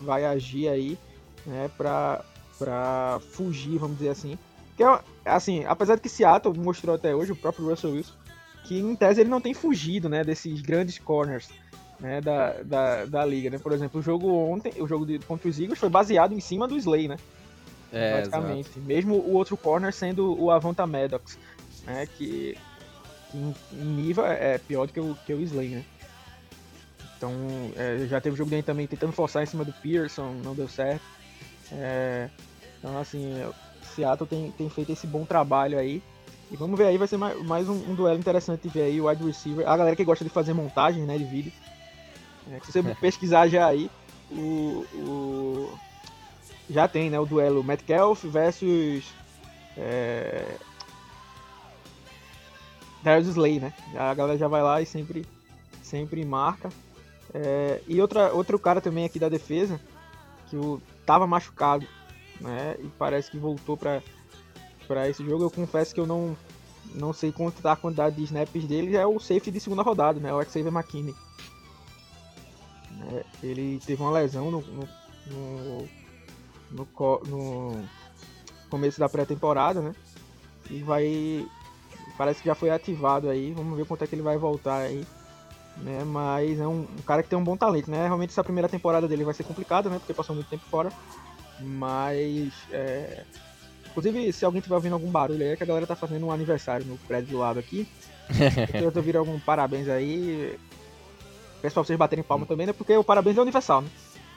[0.00, 0.98] vai agir aí,
[1.44, 1.70] né?
[1.76, 4.38] Pra fugir, vamos dizer assim.
[4.76, 8.14] Que é, assim, apesar de que Seattle mostrou até hoje, o próprio Russell Wilson,
[8.64, 10.24] que em tese ele não tem fugido, né?
[10.24, 11.48] Desses grandes corners.
[11.98, 13.58] Né, da, da, da liga, né?
[13.58, 16.68] Por exemplo, o jogo ontem, o jogo de, contra os Eagles foi baseado em cima
[16.68, 17.16] do Slay, né?
[17.90, 18.68] É, basicamente.
[18.68, 18.80] Exato.
[18.80, 21.38] Mesmo o outro corner sendo o Avonta Maddox
[21.86, 22.06] né?
[22.16, 22.58] Que,
[23.30, 23.54] que em,
[23.84, 25.84] nível é pior do que o, que o Slay, né?
[27.16, 27.32] Então,
[27.76, 30.68] é, já teve o jogo dele também tentando forçar em cima do Pearson, não deu
[30.68, 31.02] certo.
[31.72, 32.28] É,
[32.78, 33.32] então, assim,
[33.94, 36.02] Seattle tem, tem feito esse bom trabalho aí.
[36.50, 39.00] E vamos ver aí, vai ser mais, mais um, um, duelo interessante de ver aí,
[39.00, 39.66] o wide receiver.
[39.66, 41.52] A galera que gosta de fazer montagem, né, de vídeo.
[42.50, 43.90] É, se você pesquisar já aí,
[44.30, 45.78] o, o,
[46.70, 49.04] já tem, né, o duelo Metcalf versus
[49.76, 50.56] é,
[53.02, 53.72] Darius Slay, né?
[53.94, 55.26] A galera já vai lá e sempre,
[55.82, 56.68] sempre marca.
[57.34, 59.80] É, e outra, outro cara também aqui da defesa,
[60.48, 61.86] que o, tava machucado,
[62.40, 62.76] né?
[62.78, 64.02] E parece que voltou para
[64.86, 65.44] para esse jogo.
[65.44, 66.36] Eu confesso que eu não,
[66.94, 68.96] não sei contar a quantidade de snaps dele.
[68.96, 70.32] É o safety de segunda rodada, né?
[70.32, 71.14] O Xavier McKinney.
[73.12, 74.88] É, ele teve uma lesão no, no,
[75.26, 75.88] no,
[76.70, 77.84] no, no
[78.70, 79.94] começo da pré-temporada, né?
[80.70, 81.46] E vai
[82.16, 83.52] parece que já foi ativado aí.
[83.52, 85.06] Vamos ver quanto é que ele vai voltar aí.
[85.78, 86.02] Né?
[86.04, 88.06] Mas é um, um, cara que tem um bom talento, né?
[88.06, 89.98] Realmente essa primeira temporada dele vai ser complicada, né?
[89.98, 90.90] Porque passou muito tempo fora.
[91.60, 93.24] Mas é...
[93.90, 96.32] Inclusive, se alguém tiver ouvindo algum barulho aí, é que a galera tá fazendo um
[96.32, 97.88] aniversário no prédio do lado aqui.
[98.74, 100.58] eu tô ouvindo algum parabéns aí.
[101.66, 102.72] Peço pra vocês baterem palma também, né?
[102.72, 103.88] Porque o parabéns é universal, né?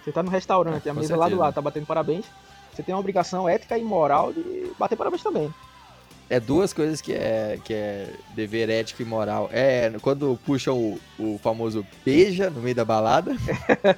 [0.04, 1.16] Você tá no restaurante, a mesa certeza.
[1.16, 2.26] lá do lado tá batendo parabéns.
[2.74, 5.54] Você tem a obrigação ética e moral de bater parabéns também.
[6.28, 9.48] É duas coisas que é, que é dever ético e moral.
[9.54, 13.36] É quando puxam o, o famoso beija no meio da balada.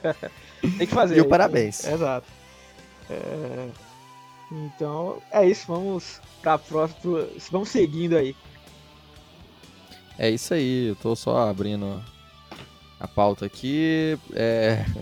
[0.59, 1.15] Tem que fazer.
[1.17, 1.87] E o parabéns.
[1.87, 2.27] Exato.
[3.09, 3.69] É...
[4.51, 5.67] Então, é isso.
[5.67, 7.29] Vamos pra próxima.
[7.49, 8.35] Vamos seguindo aí.
[10.19, 10.87] É isso aí.
[10.87, 12.03] Eu tô só abrindo
[13.01, 14.17] a pauta aqui.
[14.33, 14.85] É...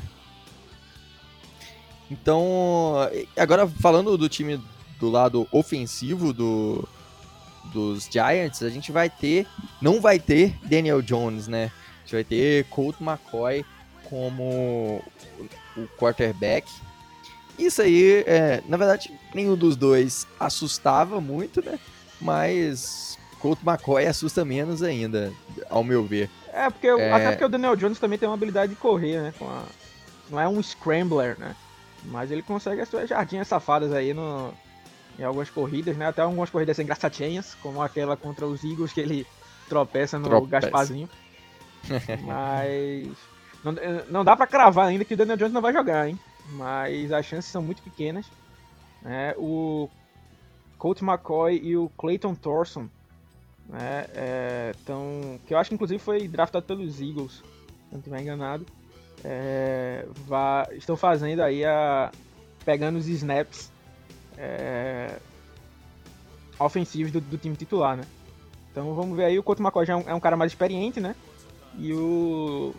[2.12, 2.96] Então,
[3.38, 4.60] agora falando do time
[5.00, 6.90] do lado ofensivo do,
[7.72, 9.46] dos Giants, a gente vai ter,
[9.80, 11.66] não vai ter Daniel Jones, né?
[11.66, 13.64] A gente vai ter Colt McCoy
[14.10, 15.04] como
[15.78, 16.68] o quarterback.
[17.60, 21.80] Isso aí, é, na verdade, nenhum dos dois assustava muito, né?
[22.20, 25.32] Mas Colt McCoy assusta menos ainda,
[25.70, 26.28] ao meu ver.
[26.54, 27.12] É, porque é...
[27.12, 29.34] até porque o Daniel Jones também tem uma habilidade de correr, né?
[29.42, 29.64] A...
[30.30, 31.56] Não é um scrambler, né?
[32.06, 34.54] Mas ele consegue as suas jardinhas safadas aí no,
[35.18, 36.08] em algumas corridas, né?
[36.08, 39.28] Até algumas corridas engraçadinhas, como aquela contra os Eagles que ele
[39.68, 40.62] tropeça no tropeça.
[40.62, 41.10] Gasparzinho.
[42.26, 43.10] Mas
[43.64, 43.74] não,
[44.10, 46.20] não dá para cravar ainda que o Daniel Jones não vai jogar, hein?
[46.52, 48.26] Mas as chances são muito pequenas.
[49.02, 49.34] Né?
[49.38, 49.90] O
[50.78, 52.90] Colt McCoy e o Clayton Thorson,
[53.70, 54.06] né?
[54.14, 57.44] É, tão, que eu acho que inclusive foi draftado pelos Eagles, se
[57.92, 58.66] não estiver enganado.
[59.24, 62.12] É, vá, estão fazendo aí a
[62.66, 63.72] pegando os snaps
[64.38, 65.18] é,
[66.60, 68.04] ofensivos do, do, time titular, né?
[68.72, 71.00] Então vamos ver aí, o Couto McCoy já é um, é um, cara mais experiente,
[71.00, 71.16] né?
[71.78, 72.74] E o.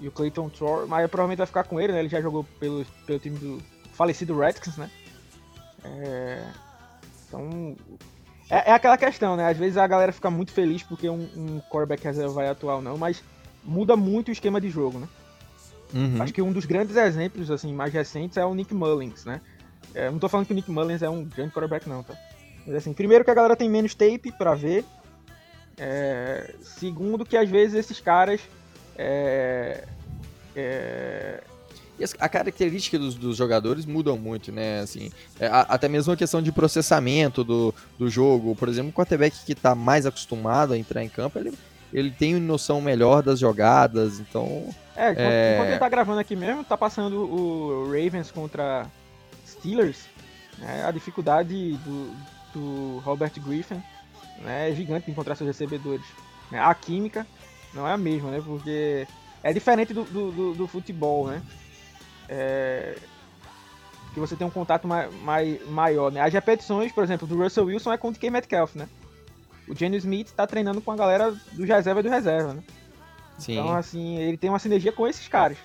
[0.00, 2.00] E o Clayton Thor, mas provavelmente vai ficar com ele, né?
[2.00, 4.90] Ele já jogou pelo, pelo time do, falecido Redskins, né?
[5.84, 6.44] É,
[7.26, 7.76] então,
[8.50, 9.48] é, é, aquela questão, né?
[9.48, 12.82] Às vezes a galera fica muito feliz porque um, um quarterback reserva vai atuar ou
[12.82, 13.22] não, mas
[13.64, 15.08] muda muito o esquema de jogo, né?
[15.94, 16.22] Uhum.
[16.22, 19.40] Acho que um dos grandes exemplos, assim, mais recentes é o Nick Mullins, né?
[19.94, 22.14] É, não tô falando que o Nick Mullins é um grande quarterback, não, tá?
[22.66, 24.84] Mas assim, primeiro que a galera tem menos tape para ver.
[25.76, 28.40] É, segundo que às vezes esses caras.
[28.96, 29.84] É,
[30.54, 31.42] é...
[32.02, 34.80] E a característica dos, dos, jogadores mudam muito, né?
[34.80, 38.56] Assim, é, a, até mesmo a questão de processamento do, do jogo.
[38.56, 41.52] Por exemplo, o quarterback que está mais acostumado a entrar em campo, ele,
[41.92, 44.68] ele tem noção melhor das jogadas, então...
[44.96, 45.54] É, enquanto, é...
[45.54, 48.86] enquanto ele tá gravando aqui mesmo, tá passando o Ravens contra
[49.46, 50.06] Steelers,
[50.58, 52.12] né, a dificuldade do,
[52.52, 53.80] do Robert Griffin
[54.40, 56.04] né, é gigante encontrar seus recebedores.
[56.50, 56.58] Né?
[56.58, 57.24] A química
[57.72, 58.42] não é a mesma, né?
[58.44, 59.06] Porque
[59.42, 61.40] é diferente do, do, do, do futebol, né?
[62.28, 62.96] É...
[64.14, 66.20] Que você tem um contato mai, mai, maior, né?
[66.20, 68.86] As repetições, por exemplo, do Russell Wilson é com o DK Metcalf, né?
[69.66, 72.62] O Jenny Smith está treinando com a galera do reserva e do reserva, né?
[73.38, 73.52] Sim.
[73.52, 75.56] Então, assim, ele tem uma sinergia com esses caras.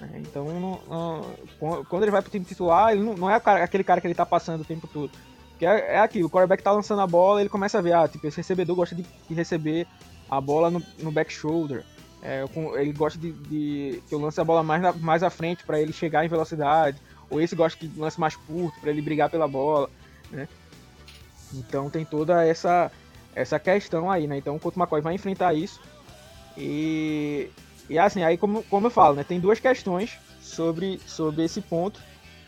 [0.00, 0.22] Né?
[0.22, 4.00] Então, não, não, quando ele vai pro time titular, ele não, não é aquele cara
[4.00, 5.10] que ele tá passando o tempo todo.
[5.50, 8.08] Porque é, é aquilo, o quarterback tá lançando a bola, ele começa a ver, ah,
[8.08, 9.86] tipo, esse recebedor gosta de, de receber
[10.28, 11.84] a bola no, no back shoulder.
[12.24, 12.42] É,
[12.80, 15.78] ele gosta de, de, que eu lance a bola mais, na, mais à frente para
[15.78, 16.98] ele chegar em velocidade.
[17.28, 19.90] Ou esse gosta que lance mais curto para ele brigar pela bola,
[20.30, 20.48] né?
[21.52, 22.90] Então tem toda essa
[23.34, 24.38] essa questão aí, né?
[24.38, 25.80] Então o Couto McCoy vai enfrentar isso.
[26.56, 27.50] E,
[27.90, 29.24] e assim, aí como, como eu falo, né?
[29.24, 32.00] Tem duas questões sobre, sobre esse ponto.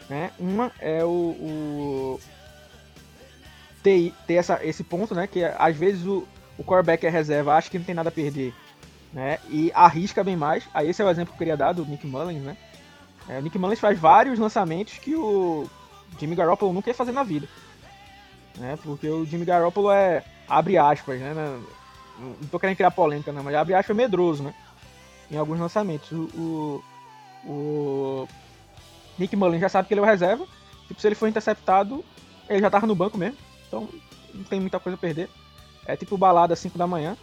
[0.08, 0.30] Né?
[0.38, 2.20] Uma é o, o
[3.82, 5.26] ter, ter essa, esse ponto, né?
[5.26, 8.54] Que às vezes o, o quarterback é reserva, acha que não tem nada a perder,
[9.16, 9.38] né?
[9.48, 10.68] E arrisca bem mais.
[10.74, 12.54] Aí esse é o exemplo que eu queria dar do Nick Mullins, né?
[13.26, 15.66] É, o Nick Mullins faz vários lançamentos que o
[16.20, 17.48] Jimmy Garoppolo nunca ia fazer na vida.
[18.58, 18.78] Né?
[18.82, 21.32] Porque o Jimmy Garoppolo é, abre aspas, né?
[22.18, 24.54] Não tô querendo criar polêmica, não, mas abre aspas medroso, né?
[25.30, 26.12] Em alguns lançamentos.
[26.12, 26.84] O,
[27.42, 28.28] o, o
[29.18, 30.46] Nick Mullins já sabe que ele é o reserva.
[30.88, 32.04] Tipo, se ele for interceptado,
[32.50, 33.38] ele já tava no banco mesmo.
[33.66, 33.88] Então
[34.34, 35.30] não tem muita coisa a perder.
[35.86, 37.16] É tipo balada às 5 da manhã.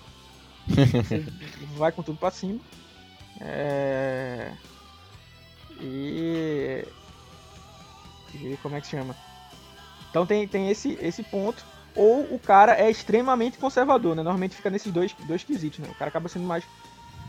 [1.77, 2.59] Vai com tudo pra cima.
[3.41, 4.51] É...
[5.79, 6.85] E...
[8.35, 8.57] e.
[8.61, 9.15] como é que se chama?
[10.09, 11.65] Então tem, tem esse, esse ponto.
[11.95, 14.23] Ou o cara é extremamente conservador, né?
[14.23, 15.87] Normalmente fica nesses dois, dois quesitos, né?
[15.91, 16.63] O cara acaba sendo mais,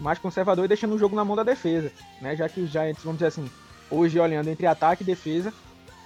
[0.01, 2.35] mais conservador e deixando o jogo na mão da defesa, né?
[2.35, 3.51] Já que os Giants, vamos dizer assim,
[3.91, 5.53] hoje olhando entre ataque e defesa,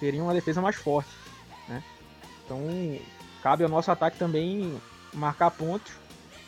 [0.00, 1.10] teriam uma defesa mais forte,
[1.68, 1.82] né?
[2.44, 2.60] Então,
[3.42, 4.80] cabe ao nosso ataque também
[5.14, 5.92] marcar pontos,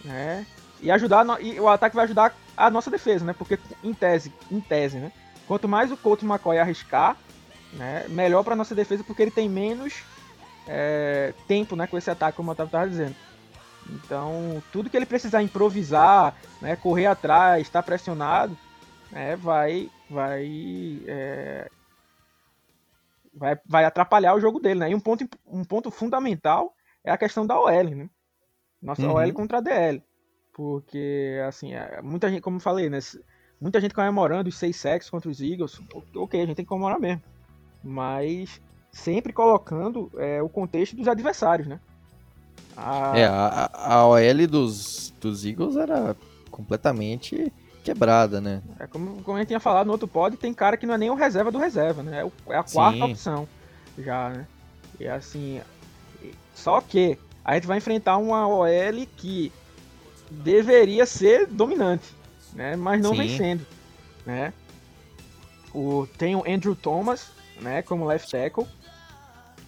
[0.04, 0.46] né?
[0.82, 3.34] E ajudar e o ataque vai ajudar a nossa defesa, né?
[3.36, 5.12] Porque em tese, em tese, né?
[5.46, 7.16] Quanto mais o Couto McCoy arriscar,
[7.72, 10.02] né, melhor para nossa defesa porque ele tem menos
[10.66, 13.16] é, tempo, né, com esse ataque, como eu estava dizendo.
[13.88, 18.56] Então, tudo que ele precisar improvisar, né, correr atrás, estar pressionado,
[19.10, 21.68] né, vai, vai é,
[23.34, 24.90] vai, vai atrapalhar o jogo dele, né?
[24.90, 28.08] E um ponto, um ponto fundamental é a questão da OL, né?
[28.80, 29.14] Nossa uhum.
[29.14, 30.02] OL contra a DL.
[30.60, 32.98] Porque, assim, é, muita gente, como eu falei, né?
[33.58, 35.80] Muita gente comemorando os seis sacks contra os Eagles.
[36.14, 37.22] Ok, a gente tem que comemorar mesmo.
[37.82, 38.60] Mas
[38.92, 41.80] sempre colocando é, o contexto dos adversários, né?
[42.76, 43.18] A...
[43.18, 46.14] É, a, a OL dos, dos Eagles era
[46.50, 47.50] completamente
[47.82, 48.62] quebrada, né?
[48.78, 50.98] É como, como a gente tinha falado no outro pod, tem cara que não é
[50.98, 52.20] nem o reserva do reserva, né?
[52.20, 53.12] É, o, é a quarta Sim.
[53.12, 53.48] opção
[53.98, 54.46] já, né?
[54.98, 55.62] E assim,
[56.54, 59.50] só que a gente vai enfrentar uma OL que
[60.30, 62.14] deveria ser dominante,
[62.54, 62.76] né?
[62.76, 63.18] Mas não Sim.
[63.18, 63.66] vem sendo,
[64.24, 64.52] né?
[65.74, 67.82] O, tem o Andrew Thomas, né?
[67.82, 68.66] Como left tackle.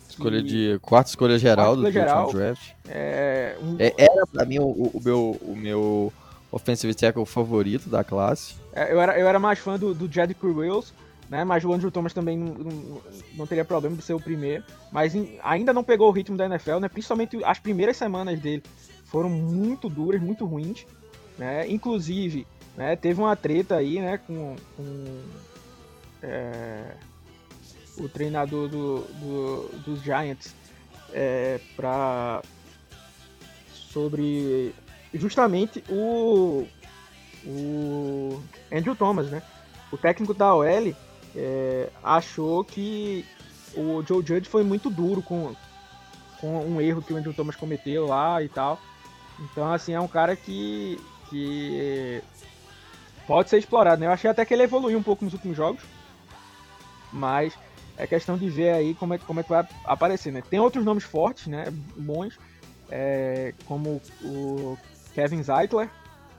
[0.08, 2.70] Escolha de quarta escolha geral quarta do geral, draft.
[2.86, 3.76] É, um...
[3.78, 6.12] é, era pra mim o, o, meu, o meu
[6.50, 8.54] offensive tackle favorito da classe.
[8.74, 10.92] É, eu, era, eu era mais fã do, do Jed Wills,
[11.30, 11.44] né?
[11.44, 13.02] Mas o Andrew Thomas também não, não,
[13.36, 14.62] não teria problema de ser o primeiro.
[14.90, 16.88] Mas em, ainda não pegou o ritmo da NFL, né?
[16.90, 18.62] Principalmente as primeiras semanas dele
[19.12, 20.86] foram muito duras, muito ruins.
[21.38, 21.70] Né?
[21.70, 22.46] Inclusive,
[22.76, 24.18] né, teve uma treta aí, né?
[24.18, 25.22] Com, com
[26.22, 26.94] é,
[27.98, 30.54] o treinador do, do, dos Giants
[31.12, 32.42] é, para
[33.70, 34.74] sobre
[35.12, 36.66] justamente o,
[37.44, 39.42] o Andrew Thomas, né?
[39.90, 40.94] O técnico da OL
[41.36, 43.26] é, achou que
[43.76, 45.54] o Joe Judge foi muito duro com,
[46.40, 48.80] com um erro que o Andrew Thomas cometeu lá e tal.
[49.38, 52.22] Então, assim, é um cara que, que
[53.26, 54.06] pode ser explorado, né?
[54.06, 55.82] Eu achei até que ele evoluiu um pouco nos últimos jogos,
[57.12, 57.56] mas
[57.96, 60.42] é questão de ver aí como é, como é que vai aparecer, né?
[60.48, 61.66] Tem outros nomes fortes, né?
[61.96, 62.38] Bons,
[62.90, 64.78] é, como o
[65.14, 65.88] Kevin Zeitler,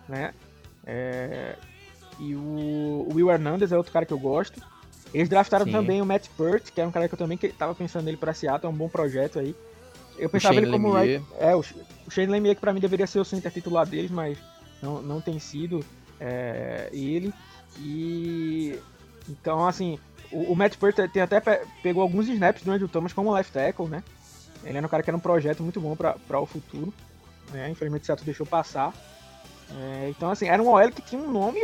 [0.08, 0.34] né?
[0.86, 1.56] É,
[2.19, 4.62] e o, o Will Hernandez é outro cara que eu gosto.
[5.13, 5.71] Eles draftaram Sim.
[5.71, 8.17] também o Matt Pert, que é um cara que eu também que tava pensando nele
[8.17, 9.56] para Seattle, é um bom projeto aí.
[10.17, 13.19] Eu pensava ele como right, é o, o Shane Lemieux que para mim deveria ser
[13.19, 14.38] o center titular deles, mas
[14.82, 15.84] não, não tem sido
[16.19, 17.34] é, ele.
[17.80, 18.78] E
[19.30, 19.97] então assim,
[20.32, 23.52] o, o Matt Pert tem até pe pegou alguns snaps durante o Thomas como left
[23.52, 24.04] tackle, né?
[24.63, 26.93] Ele era um cara que era um projeto muito bom para o futuro.
[27.52, 27.69] Né?
[27.69, 28.93] Infelizmente o Seattle deixou passar.
[29.71, 31.60] É, então assim, era um OL que tinha um nome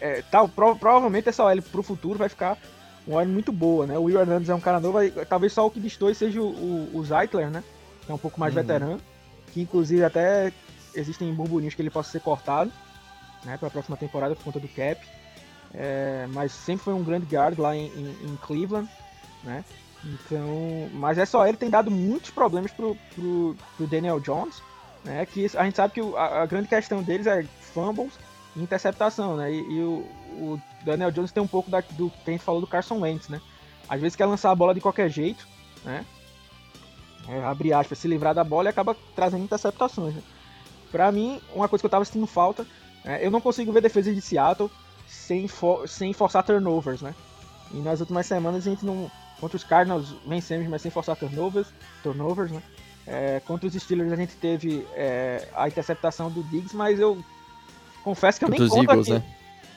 [0.00, 2.58] é, tal, pro, provavelmente essa OL pro futuro vai ficar
[3.06, 3.98] uma OL muito boa, né?
[3.98, 6.96] O Will Hernandez é um cara novo, talvez só o que destoe seja o, o,
[6.98, 7.62] o Zeitler, né?
[8.04, 8.60] Que é um pouco mais uhum.
[8.60, 9.00] veterano,
[9.52, 10.52] que inclusive até
[10.94, 12.72] existem burburinhos que ele possa ser cortado,
[13.44, 13.56] né?
[13.56, 15.00] Para a próxima temporada por conta do cap.
[15.74, 18.88] É, mas sempre foi um grande guard lá em, em, em, Cleveland,
[19.42, 19.64] né?
[20.04, 24.62] Então, mas é só ele tem dado muitos problemas pro, pro, pro Daniel Jones,
[25.04, 25.24] né?
[25.26, 28.12] Que a gente sabe que a, a grande questão deles é fumbles
[28.56, 29.50] interceptação, né?
[29.52, 32.60] E, e o, o, Daniel Jones tem um pouco da, do que a gente falou
[32.60, 33.40] do Carson Wentz, né?
[33.88, 35.46] Às vezes quer lançar a bola de qualquer jeito,
[35.84, 36.04] né?
[37.28, 40.14] É, abrir aspas, se livrar da bola e acaba trazendo interceptações.
[40.14, 40.22] Né?
[40.90, 42.66] Pra mim, uma coisa que eu tava sentindo falta,
[43.04, 44.70] é, eu não consigo ver defesa de Seattle
[45.06, 47.14] sem, for, sem forçar turnovers, né?
[47.72, 49.10] E nas últimas semanas a gente não.
[49.40, 51.68] Contra os Cardinals vencemos, mas sem forçar turnovers,
[52.02, 52.62] turnovers né?
[53.04, 57.20] É, contra os Steelers a gente teve é, a interceptação do Diggs, mas eu
[58.02, 59.18] Confesso que eu nem conto Eagles, aqui.
[59.18, 59.24] Né?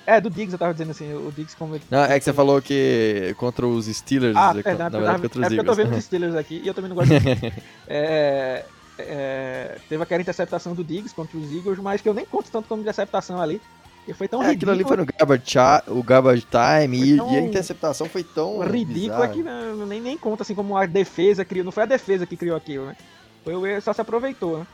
[0.06, 1.80] É, do Diggs eu tava dizendo assim, o Diggs como...
[1.90, 5.40] Não, é que você falou que contra os Steelers, ah, é, na, na verdade contra
[5.40, 5.54] os é Eagles.
[5.54, 7.54] É porque eu tô vendo os Steelers aqui e eu também não gosto de...
[7.88, 8.66] é,
[8.98, 12.68] é, teve aquela interceptação do Diggs contra os Eagles, mas que eu nem conto tanto
[12.68, 13.62] como interceptação ali.
[14.08, 14.72] E foi tão é, ridículo.
[14.72, 17.34] Aquilo ali foi no garbage, o garbage time e, tão...
[17.34, 21.44] e, a interceptação foi tão ridícula que não, nem, nem conta assim como a defesa
[21.44, 21.66] criou.
[21.66, 22.96] Não foi a defesa que criou aquilo, né?
[23.44, 24.68] Foi o só se aproveitou, né?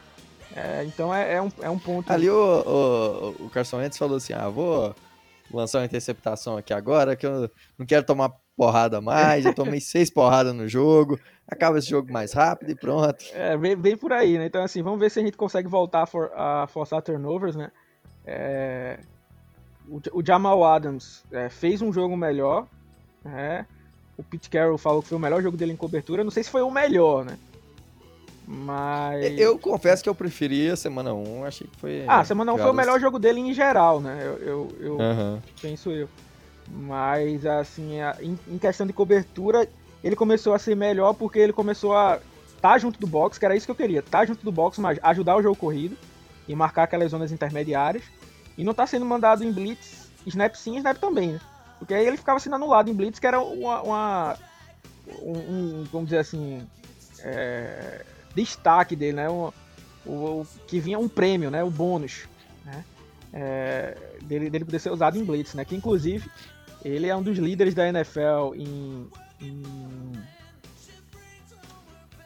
[0.54, 2.12] É, então é, é, um, é um ponto.
[2.12, 4.94] Ali o, o, o Carson Wentz falou assim: ah, vou
[5.54, 9.46] lançar uma interceptação aqui agora, que eu não quero tomar porrada mais.
[9.46, 13.24] Eu tomei seis porradas no jogo, acaba esse jogo mais rápido e pronto.
[13.34, 14.46] É, bem, bem por aí, né?
[14.46, 17.72] Então, assim, vamos ver se a gente consegue voltar a, for, a forçar turnovers, né?
[18.26, 19.00] É,
[19.88, 22.68] o, o, Jamal Adams é, fez um jogo melhor,
[23.24, 23.66] né?
[24.18, 26.24] O Pete Carroll falou que foi o melhor jogo dele em cobertura.
[26.24, 27.38] Não sei se foi o melhor, né?
[28.54, 29.40] Mas.
[29.40, 32.04] Eu confesso que eu preferi a semana 1, achei que foi.
[32.06, 34.20] Ah, a semana 1 foi o melhor jogo dele em geral, né?
[34.22, 35.40] Eu, eu, eu uhum.
[35.62, 36.10] penso eu.
[36.70, 39.68] Mas, assim, em questão de cobertura,
[40.04, 42.20] ele começou a ser melhor porque ele começou a
[42.56, 44.00] estar tá junto do box, que era isso que eu queria.
[44.00, 45.98] Estar tá junto do box, mas ajudar o jogo corrido
[46.46, 48.04] e marcar aquelas zonas intermediárias.
[48.58, 51.42] E não tá sendo mandado em blitz, snap sim, snap também, né?
[51.80, 53.82] Porque aí ele ficava sendo anulado em blitz, que era uma.
[53.82, 54.38] uma
[55.22, 56.68] um, um, vamos dizer assim.
[57.24, 58.04] É,
[58.36, 59.30] destaque dele, né?
[59.30, 59.54] O,
[60.06, 61.63] o, o, que vinha um prêmio, né?
[61.63, 62.28] O bônus,
[62.65, 62.84] né?
[63.34, 65.65] É, dele, dele poder ser usado em Blitz, né?
[65.65, 66.30] Que inclusive
[66.84, 69.08] ele é um dos líderes da NFL em,
[69.41, 69.62] em,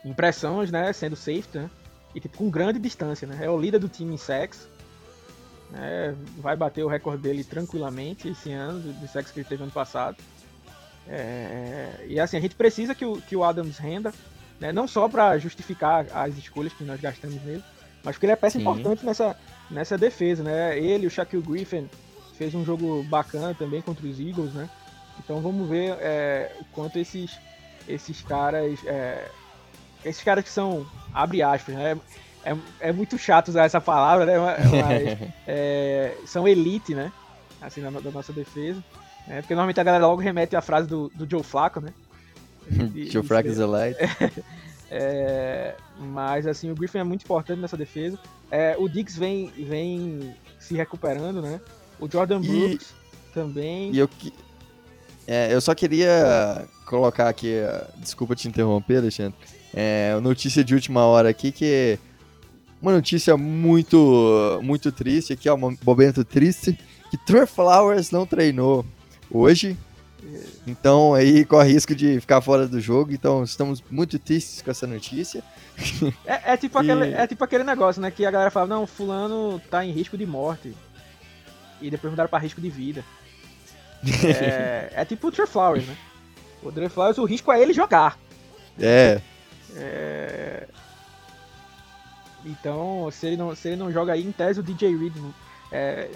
[0.05, 0.91] em pressões, né?
[0.93, 1.69] Sendo safety, né?
[2.13, 3.39] E tipo, com grande distância, né?
[3.41, 4.69] É o líder do time em sacks.
[5.71, 6.15] Né?
[6.37, 10.17] Vai bater o recorde dele tranquilamente esse ano, do sacks que ele teve ano passado.
[11.07, 14.13] É, e assim, a gente precisa que o, que o Adams renda
[14.59, 14.71] né?
[14.71, 17.63] Não só para justificar as escolhas que nós gastamos nele,
[18.03, 18.61] mas porque ele é peça Sim.
[18.61, 19.35] importante nessa,
[19.69, 20.77] nessa defesa, né?
[20.77, 21.89] Ele, o Shaquille Griffin,
[22.37, 24.69] fez um jogo bacana também contra os Eagles, né?
[25.19, 27.39] Então vamos ver é, o quanto esses,
[27.87, 28.79] esses caras.
[28.85, 29.29] É,
[30.03, 31.97] esses caras que são, abre aspas, né?
[32.43, 34.37] É, é muito chato usar essa palavra, né?
[34.37, 37.11] Mas é, são elite, né?
[37.59, 38.83] Assim, da, da nossa defesa.
[39.25, 39.41] Né?
[39.41, 41.91] Porque normalmente a galera logo remete à frase do, do Joe Flacco, né?
[43.23, 43.97] Flacco is light.
[44.97, 48.19] É, mas assim, o Griffin é muito importante nessa defesa.
[48.51, 51.59] É, o Diggs vem, vem se recuperando, né?
[51.99, 53.91] O Jordan Brooks e, também.
[53.91, 54.09] E eu,
[55.27, 57.55] é, eu só queria colocar aqui,
[57.97, 59.37] desculpa te interromper, Alexandre.
[59.73, 61.99] É, notícia de última hora aqui que
[62.81, 66.77] uma notícia muito muito triste aqui, ó, um momento triste
[67.09, 68.85] que Trey Flowers não treinou
[69.29, 69.75] hoje
[70.65, 73.11] então aí corre risco de ficar fora do jogo.
[73.11, 75.43] Então estamos muito tristes com essa notícia.
[76.25, 76.91] É, é tipo, e...
[76.91, 78.09] aquele, é tipo aquele negócio, né?
[78.09, 80.75] Que a galera fala, não, fulano tá em risco de morte.
[81.81, 83.03] E depois mudaram pra risco de vida.
[84.23, 85.97] É, é tipo o Trey Flowers, né?
[86.61, 88.19] O Trey Flowers, o risco é ele jogar.
[88.79, 89.19] É.
[89.75, 90.67] é...
[92.45, 95.15] Então, se ele, não, se ele não joga aí, em tese o DJ Reed.
[95.71, 96.09] É...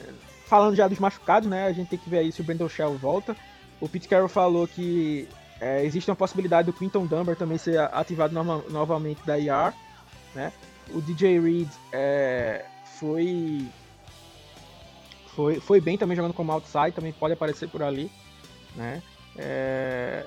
[0.46, 1.66] Falando já dos machucados, né?
[1.66, 3.36] A gente tem que ver aí se o Brandon Shell volta.
[3.80, 5.28] O Pete Carroll falou que
[5.60, 8.34] é, existe uma possibilidade do Quinton Dunbar também ser ativado
[8.70, 9.74] novamente da IR,
[10.34, 10.52] né?
[10.92, 12.66] O DJ Reed é,
[13.00, 13.66] foi,
[15.36, 18.12] foi foi bem também jogando como outside, também pode aparecer por ali,
[18.76, 19.02] né?
[19.38, 20.26] É,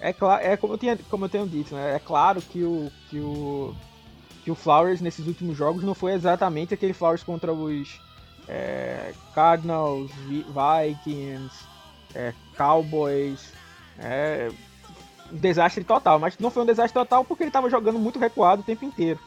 [0.00, 1.94] é, claro, é como eu, tinha, como eu tenho dito, né?
[1.94, 3.74] É claro que o, que o
[4.44, 7.98] que o Flowers nesses últimos jogos não foi exatamente aquele Flowers contra os
[8.46, 11.66] é, Cardinals, Vikings,
[12.14, 13.52] é, Cowboys,
[13.98, 14.50] é,
[15.32, 18.62] um desastre total, mas não foi um desastre total porque ele estava jogando muito recuado
[18.62, 19.18] o tempo inteiro.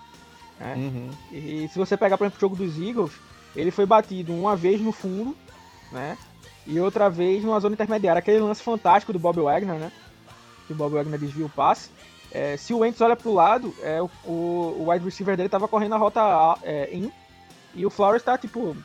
[0.59, 0.73] Né?
[0.75, 1.09] Uhum.
[1.31, 3.11] E se você pegar, por exemplo, o jogo dos Eagles,
[3.55, 5.35] ele foi batido uma vez no fundo,
[5.91, 6.17] né?
[6.65, 8.19] E outra vez numa zona intermediária.
[8.19, 9.91] Aquele lance fantástico do Bob Wagner, né?
[10.65, 11.89] Que o Bob Wagner desvia o passe.
[12.31, 15.95] É, se o Wentz olha pro lado, é, o, o, wide receiver dele tava correndo
[15.95, 16.21] a rota
[16.61, 17.09] é, in,
[17.73, 18.75] e o Flowers tá, tipo,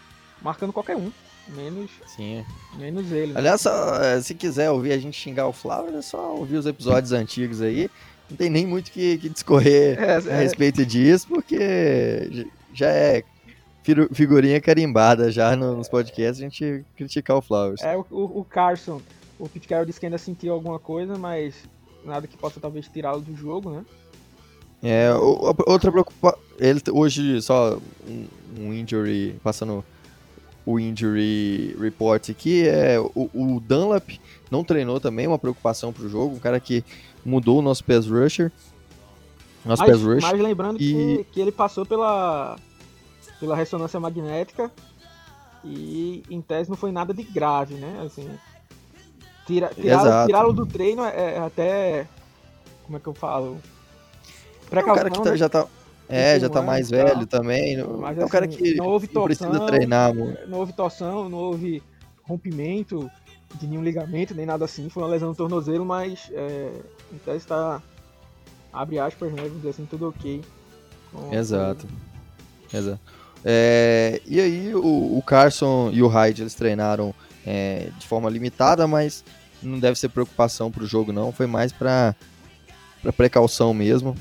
[0.40, 1.10] marcando qualquer um.
[1.48, 2.44] Menos, Sim.
[2.76, 3.32] menos ele.
[3.32, 3.38] Né?
[3.38, 6.66] Aliás, só, é, se quiser ouvir a gente xingar o Flowers, é só ouvir os
[6.66, 7.90] episódios antigos aí.
[8.30, 10.42] Não tem nem muito que, que discorrer é, a é.
[10.42, 13.22] respeito disso, porque já é
[14.12, 17.82] figurinha carimbada já nos podcasts a gente criticar o Flowers.
[17.82, 19.02] É, o, o Carson,
[19.38, 21.54] o Pete Carroll disse que ainda sentiu alguma coisa, mas
[22.04, 23.84] nada que possa talvez tirá-lo do jogo, né?
[24.82, 26.38] É, outra preocupação.
[26.58, 27.78] Ele hoje só
[28.58, 29.84] um, injury, passando
[30.64, 34.10] o injury report aqui, é o, o, Dunlap
[34.50, 36.84] não treinou também, uma preocupação pro jogo, um cara que
[37.24, 38.52] mudou o nosso pass rusher.
[39.64, 40.22] Nosso mas, pass rusher.
[40.22, 40.92] Mas lembrando e...
[40.92, 42.56] que, que ele passou pela,
[43.40, 44.70] pela ressonância magnética
[45.64, 48.02] e em tese não foi nada de grave, né?
[48.04, 48.28] Assim,
[49.46, 52.06] Tira, tirá-lo tirá do treino é, é, até.
[52.84, 53.58] Como é que eu falo?
[54.70, 55.36] Precaução, é um cara que tá, né?
[55.36, 55.66] já tá.
[56.12, 57.82] É, já tá mais velho também.
[57.98, 60.36] Mas, é um cara assim, que não houve torção, precisa treinar, mano.
[60.46, 61.82] Não houve torção, não houve
[62.22, 63.10] rompimento
[63.54, 64.88] de nenhum ligamento, nem nada assim.
[64.88, 66.70] Foi uma lesão no tornozelo, mas é,
[67.12, 67.82] então está.
[68.72, 69.42] Abre aspas, né?
[69.42, 70.42] Vamos dizer assim, tudo ok.
[71.30, 71.86] Exato.
[72.72, 73.00] Exato.
[73.44, 78.86] É, e aí o, o Carson e o Hyde eles treinaram é, de forma limitada,
[78.86, 79.24] mas
[79.62, 82.14] não deve ser preocupação para o jogo não, foi mais para
[83.16, 84.14] precaução mesmo.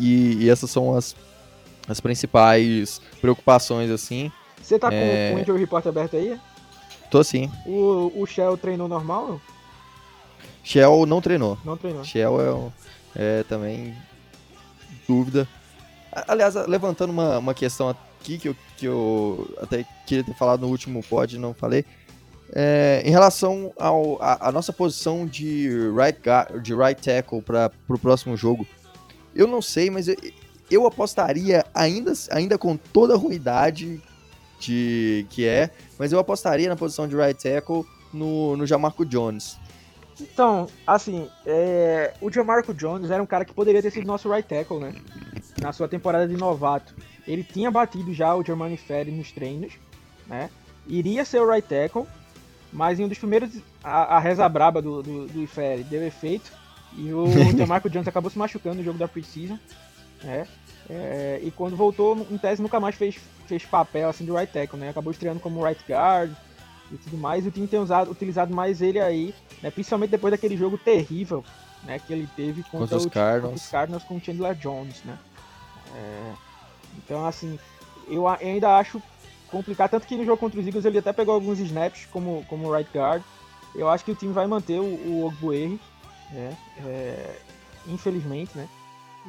[0.00, 1.14] E, e, essas são as,
[1.86, 4.32] as principais preocupações assim.
[4.60, 5.30] Você tá é...
[5.30, 6.38] com o Injury Report aberto aí?
[7.10, 7.50] Tô sim.
[7.66, 9.40] O, o Shell treinou normal?
[10.62, 11.58] Shell não treinou.
[11.64, 12.04] Não treinou.
[12.04, 12.72] Shell
[13.16, 13.94] é, é também
[15.08, 15.48] dúvida.
[16.28, 20.68] Aliás, levantando uma, uma questão aqui que eu, que eu até queria ter falado no
[20.68, 21.84] último pod não falei.
[22.52, 28.36] É, em relação à nossa posição de right, guard, de right tackle para o próximo
[28.36, 28.66] jogo,
[29.34, 30.16] eu não sei, mas eu,
[30.70, 34.00] eu apostaria, ainda, ainda com toda a ruindade
[34.58, 39.58] de, que é, mas eu apostaria na posição de right tackle no, no Jamarco Jones.
[40.20, 44.46] Então, assim, é, o Jamarco Jones era um cara que poderia ter sido nosso right
[44.46, 44.94] tackle, né?
[45.60, 46.94] Na sua temporada de novato.
[47.26, 49.72] Ele tinha batido já o Germani Ferry nos treinos,
[50.26, 50.50] né?
[50.86, 52.06] Iria ser o right tackle,
[52.72, 53.50] mas em um dos primeiros.
[53.82, 56.52] A, a reza braba do, do, do Ferry deu efeito.
[56.96, 57.26] E o
[57.56, 59.58] Jamarco Jones acabou se machucando no jogo da Precision.
[60.22, 60.46] Né?
[60.88, 63.16] É, e quando voltou, em tese nunca mais fez,
[63.46, 64.88] fez papel assim de right tackle, né?
[64.90, 66.32] Acabou estreando como right guard
[66.90, 67.44] e tudo mais.
[67.44, 69.70] E o time tem usado, utilizado mais ele aí, né?
[69.70, 71.44] principalmente depois daquele jogo terrível
[71.84, 71.98] né?
[71.98, 73.52] que ele teve contra, contra os, o, Cardinals.
[73.52, 75.02] Contra os Cardinals com o Chandler Jones.
[75.04, 75.18] Né?
[75.94, 76.32] É,
[76.98, 77.58] então, assim,
[78.08, 79.00] eu ainda acho
[79.50, 79.90] complicado.
[79.90, 82.90] Tanto que no jogo contra os Eagles ele até pegou alguns snaps como, como right
[82.92, 83.22] guard.
[83.74, 85.80] Eu acho que o time vai manter o, o Ogbuerri,
[86.32, 86.56] né?
[86.84, 87.36] É,
[87.86, 88.68] infelizmente, né?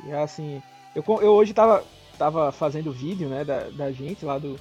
[0.05, 0.61] E assim,
[0.95, 1.83] eu, eu hoje tava,
[2.17, 4.59] tava fazendo vídeo, né, da, da gente lá do,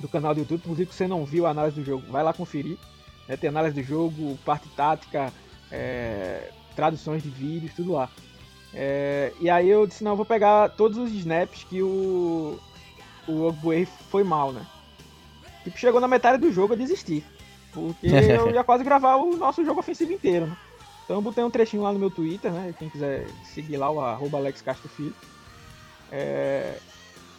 [0.00, 0.60] do canal do YouTube.
[0.60, 2.78] Inclusive, se você não viu a análise do jogo, vai lá conferir.
[3.28, 3.36] Né?
[3.36, 5.32] Tem análise do jogo, parte tática,
[5.70, 8.08] é, traduções de vídeos, tudo lá.
[8.74, 12.58] É, e aí eu disse, não, eu vou pegar todos os snaps que o,
[13.26, 14.66] o Ogbuei foi mal, né?
[15.64, 17.24] Tipo, chegou na metade do jogo, eu desisti.
[17.72, 20.56] Porque eu ia quase gravar o nosso jogo ofensivo inteiro, né?
[21.08, 22.74] Então eu botei um trechinho lá no meu Twitter, né?
[22.78, 25.14] Quem quiser seguir lá, o arroba Alex Castro Filho.
[26.12, 26.76] É,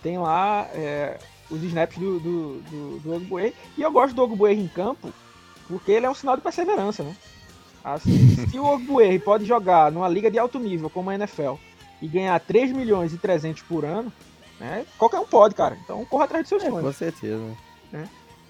[0.02, 1.20] tem lá é,
[1.52, 3.54] os snaps do, do, do, do Ogbuei.
[3.78, 5.14] E eu gosto do Ogbuei em campo
[5.68, 7.16] porque ele é um sinal de perseverança, né?
[7.84, 11.54] Assim, se o Ogbuerri pode jogar numa liga de alto nível como a NFL
[12.02, 14.12] e ganhar 3 milhões e 300 por ano,
[14.60, 14.84] né?
[14.98, 15.78] Qualquer um pode, cara.
[15.84, 16.86] Então corra atrás dos seus é, sonhos.
[16.88, 17.56] Com certeza.
[17.92, 18.10] Né?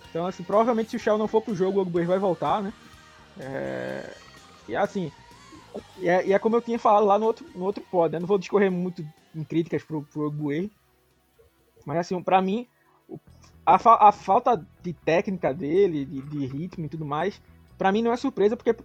[0.10, 2.72] Então, assim, provavelmente se o Shell não for pro jogo, o Ogbuerri vai voltar, né?
[3.38, 4.10] É...
[4.70, 5.12] E assim,
[5.98, 8.20] e é, e é, como eu tinha falado lá no outro, no outro pod, né?
[8.20, 9.06] Não vou discorrer muito
[9.36, 10.72] em críticas pro, pro Ogbuerri,
[11.86, 12.68] mas assim, pra mim,
[13.66, 17.42] a, fa a falta de técnica dele, de, de ritmo e tudo mais,
[17.78, 18.76] pra mim não é surpresa, porque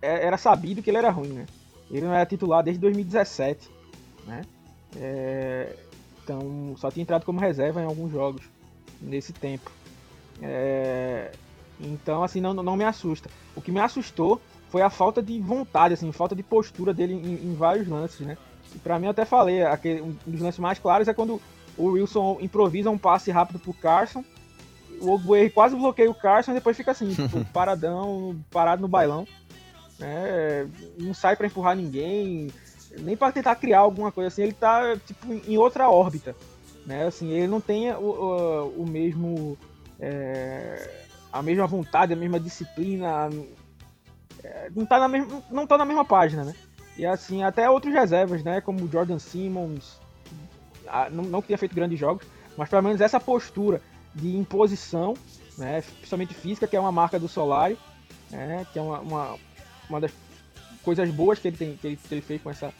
[0.00, 1.46] é, era sabido que ele era ruim, né?
[1.90, 3.70] Ele não era titular desde 2017,
[4.26, 4.42] né?
[4.96, 5.76] É,
[6.22, 8.42] então só tinha entrado como reserva em alguns jogos
[9.00, 9.70] nesse tempo.
[10.40, 11.32] É,
[11.80, 13.30] então assim não, não me assusta.
[13.54, 14.40] O que me assustou
[14.72, 18.38] foi a falta de vontade, assim, falta de postura dele em, em vários lances, né?
[18.74, 21.42] E pra mim eu até falei, aquele, um dos lances mais claros é quando
[21.76, 24.24] o Wilson improvisa um passe rápido pro Carson,
[24.98, 29.28] o Ogbuer quase bloqueia o Carson e depois fica assim, tipo, paradão, parado no bailão.
[29.98, 30.66] Né?
[30.98, 32.50] Não sai para empurrar ninguém,
[32.98, 36.34] nem para tentar criar alguma coisa assim, ele tá tipo em outra órbita,
[36.86, 37.04] né?
[37.04, 39.58] Assim, ele não tem o, o, o mesmo
[40.00, 43.28] é, a mesma vontade, a mesma disciplina,
[44.74, 46.54] não tá na mesma não tá na mesma página, né?
[46.96, 49.98] E assim, até outros reservas, né, como Jordan Simmons,
[51.10, 52.26] não, não que tenha feito grandes jogos,
[52.56, 53.80] mas pelo menos essa postura
[54.14, 55.14] de imposição,
[55.56, 57.78] né, principalmente física, que é uma marca do Solari,
[58.30, 59.38] né, que é uma, uma,
[59.88, 60.12] uma das
[60.82, 62.72] coisas boas que ele, tem, que ele, que ele fez com essa,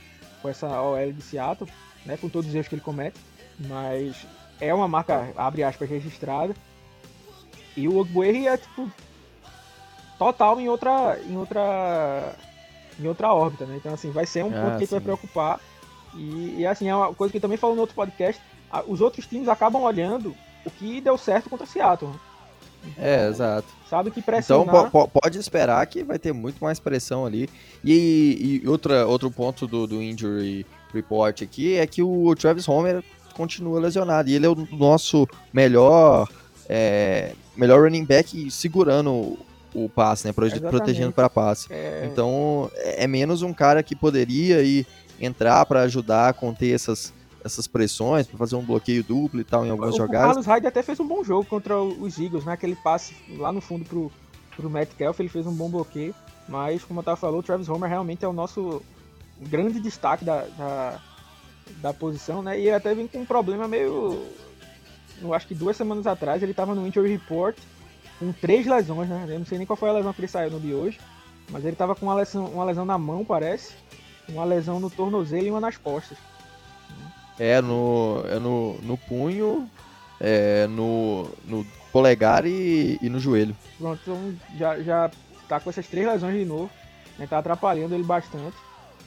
[0.42, 1.70] com essa OL de Seattle,
[2.04, 3.18] né, com todos os erros que ele comete,
[3.58, 4.26] mas
[4.60, 6.54] é uma marca, abre aspas, registrada.
[7.74, 8.90] E o Ogbuerri é tipo
[10.25, 12.35] total em outra em outra
[12.99, 13.77] em outra órbita, né?
[13.77, 15.61] Então assim, vai ser um ah, ponto que vai preocupar.
[16.14, 18.41] E, e, assim, é uma coisa que também falou no outro podcast,
[18.87, 22.11] os outros times acabam olhando o que deu certo contra Seattle.
[22.11, 22.18] Né?
[22.85, 23.68] Então, é, exato.
[23.89, 24.87] Sabe que pressionar...
[24.87, 27.49] Então pode esperar que vai ter muito mais pressão ali.
[27.85, 33.03] E, e outra, outro ponto do, do injury report aqui é que o Travis Homer
[33.35, 34.29] continua lesionado.
[34.29, 36.29] E ele é o nosso melhor,
[36.68, 39.39] é, melhor running back segurando
[39.75, 40.35] o passe, né?
[40.37, 40.70] Exatamente.
[40.70, 41.73] Protegendo para passe.
[41.73, 42.09] É...
[42.11, 44.87] Então é menos um cara que poderia ir
[45.20, 47.12] entrar para ajudar a conter essas
[47.45, 50.23] essas pressões, para fazer um bloqueio duplo e tal em algumas o, jogadas.
[50.23, 52.53] O Carlos Hyde até fez um bom jogo contra os Eagles, né?
[52.53, 54.12] Aquele passe lá no fundo pro,
[54.57, 56.14] pro Matt Kelf, ele fez um bom bloqueio.
[56.49, 58.83] Mas, como eu tava falando, o Travis Homer realmente é o nosso
[59.41, 61.01] grande destaque da, da,
[61.81, 62.59] da posição, né?
[62.59, 64.25] E ele até vem com um problema meio.
[65.20, 67.57] Eu acho que duas semanas atrás ele tava no Injury Report
[68.23, 69.27] com três lesões, né?
[69.29, 71.01] Eu não sei nem qual foi a lesão que ele saiu no de hoje.
[71.51, 73.75] Mas ele tava com uma lesão, uma lesão na mão, parece.
[74.29, 76.16] Uma lesão no tornozelo e uma nas costas.
[77.39, 79.68] É no, é no, no punho,
[80.20, 83.57] é no, no polegar e, e no joelho.
[83.77, 85.11] Pronto, então já, já
[85.49, 86.70] tá com essas três lesões de novo,
[87.18, 88.57] né, tá atrapalhando ele bastante.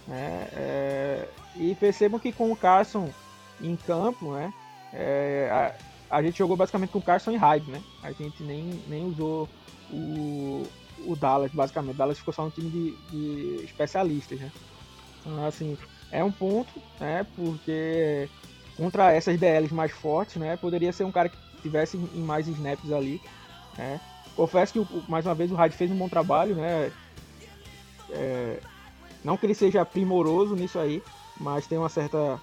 [0.07, 3.09] Né, é, e percebam que com o Carson
[3.61, 4.51] em campo, né,
[4.91, 7.81] é, a, a, gente jogou basicamente com Carson e Hyde, né?
[8.03, 9.49] A gente nem, nem usou
[9.91, 10.63] o,
[11.05, 11.95] o Dallas, basicamente.
[11.95, 14.51] O Dallas ficou só um time de, de especialistas, né?
[15.21, 15.77] Então, assim,
[16.11, 17.25] é um ponto, né?
[17.35, 18.29] Porque
[18.77, 20.57] contra essas DLs mais fortes, né?
[20.57, 23.21] Poderia ser um cara que tivesse em mais snaps ali,
[23.77, 23.99] né?
[24.35, 26.91] Confesso que, mais uma vez, o Hyde fez um bom trabalho, né?
[28.09, 28.59] É,
[29.23, 31.01] não que ele seja primoroso nisso aí,
[31.39, 32.39] mas tem uma certa...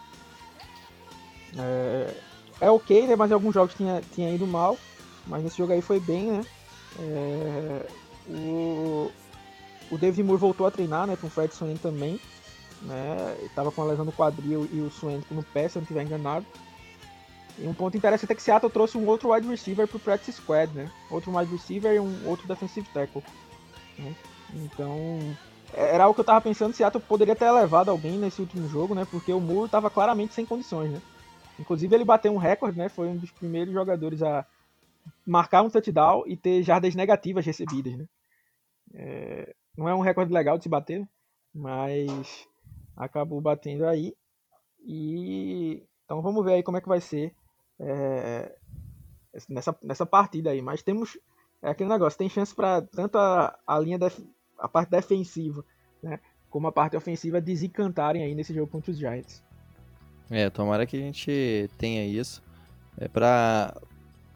[1.56, 2.14] É,
[2.60, 3.16] é ok, né?
[3.16, 4.76] Mas em alguns jogos tinha, tinha ido mal,
[5.26, 6.44] mas nesse jogo aí foi bem, né?
[6.98, 7.86] É,
[8.28, 9.10] o,
[9.90, 11.16] o David Moore voltou a treinar, né?
[11.20, 12.20] Com o Fred Sonnen também
[12.84, 13.36] né?
[13.42, 16.02] Estava com a lesão no quadril e o Swank no pé, se eu não estiver
[16.02, 16.44] enganado.
[17.58, 20.40] E um ponto interessante é que Seattle trouxe um outro wide receiver para o practice
[20.40, 20.90] squad, né?
[21.10, 23.22] Outro wide receiver e um outro defensive tackle.
[23.98, 24.14] Né?
[24.54, 25.36] Então,
[25.72, 28.94] é, era o que eu estava pensando, Seattle poderia ter levado alguém nesse último jogo,
[28.94, 29.06] né?
[29.10, 31.00] Porque o Moore estava claramente sem condições, né?
[31.58, 32.88] Inclusive ele bateu um recorde, né?
[32.88, 34.46] Foi um dos primeiros jogadores a
[35.26, 38.06] marcar um touchdown e ter jardas negativas recebidas, né?
[38.94, 41.06] É, não é um recorde legal de se bater,
[41.54, 42.46] mas
[42.96, 44.14] acabou batendo aí.
[44.84, 47.34] E então vamos ver aí como é que vai ser
[47.78, 48.54] é,
[49.48, 50.60] nessa, nessa partida aí.
[50.60, 51.18] Mas temos
[51.62, 54.18] é aquele negócio, tem chance para tanto a, a linha def,
[54.58, 55.64] a parte defensiva,
[56.02, 56.18] né,
[56.50, 59.42] como a parte ofensiva desencantarem aí nesse jogo contra os Giants.
[60.32, 62.42] É, tomara que a gente tenha isso.
[62.98, 63.76] É para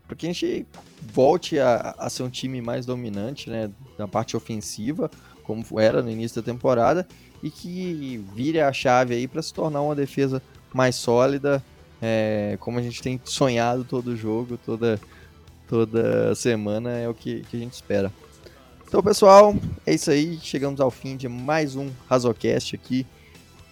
[0.06, 0.64] para que a gente
[1.02, 3.68] volte a, a ser um time mais dominante, né,
[3.98, 5.10] na parte ofensiva,
[5.42, 7.04] como era no início da temporada,
[7.42, 10.40] e que vire a chave aí para se tornar uma defesa
[10.72, 11.60] mais sólida,
[12.00, 15.00] é, como a gente tem sonhado todo jogo, toda,
[15.66, 18.12] toda semana, é o que, que a gente espera.
[18.86, 20.38] Então, pessoal, é isso aí.
[20.40, 23.04] Chegamos ao fim de mais um Razocast aqui.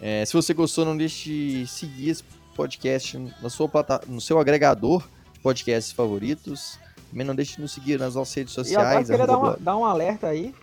[0.07, 2.22] É, se você gostou, não deixe de seguir esse
[2.55, 5.02] podcast na sua plata no seu agregador
[5.32, 6.78] de podcasts favoritos.
[7.11, 9.09] Também não deixe de nos seguir nas nossas redes sociais.
[9.09, 10.55] Eu queria dar, uma, dar um alerta aí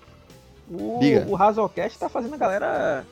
[0.70, 1.26] o, Diga.
[1.28, 3.04] o Razocast tá fazendo a galera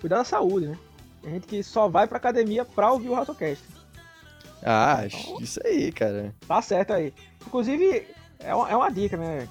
[0.00, 0.78] cuidar da saúde, né?
[1.20, 3.62] Tem gente que só vai pra academia pra ouvir o Razocast.
[4.62, 6.34] Ah, então, isso aí, cara.
[6.46, 7.12] Tá certo aí.
[7.46, 8.08] Inclusive,
[8.38, 9.46] é uma, é uma dica, né?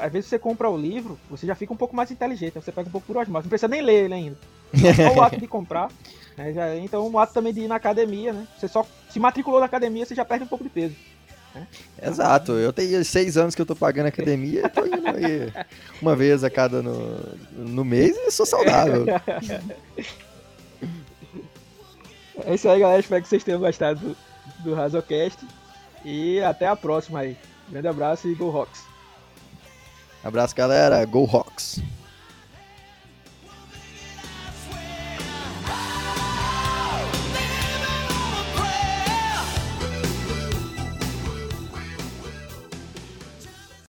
[0.00, 2.88] às vezes você compra o livro, você já fica um pouco mais inteligente, você pega
[2.88, 4.38] um pouco por osmose, não precisa nem ler ele ainda.
[4.96, 5.90] Só o ato de comprar.
[6.36, 8.46] Né, já, então o ato também de ir na academia, né?
[8.56, 10.94] Você só se matriculou na academia, você já perde um pouco de peso.
[11.54, 11.66] Né?
[12.00, 15.52] Exato, eu tenho seis anos que eu tô pagando academia e tô indo aí
[16.00, 17.18] uma vez a cada no,
[17.56, 19.06] no mês e sou saudável.
[22.44, 23.00] É isso aí, galera.
[23.00, 24.16] Espero que vocês tenham gostado do,
[24.60, 25.38] do Razocast.
[26.04, 27.36] E até a próxima aí.
[27.68, 28.82] Grande abraço e Go Rocks!
[30.22, 31.04] Abraço, galera.
[31.04, 31.80] Go Rocks!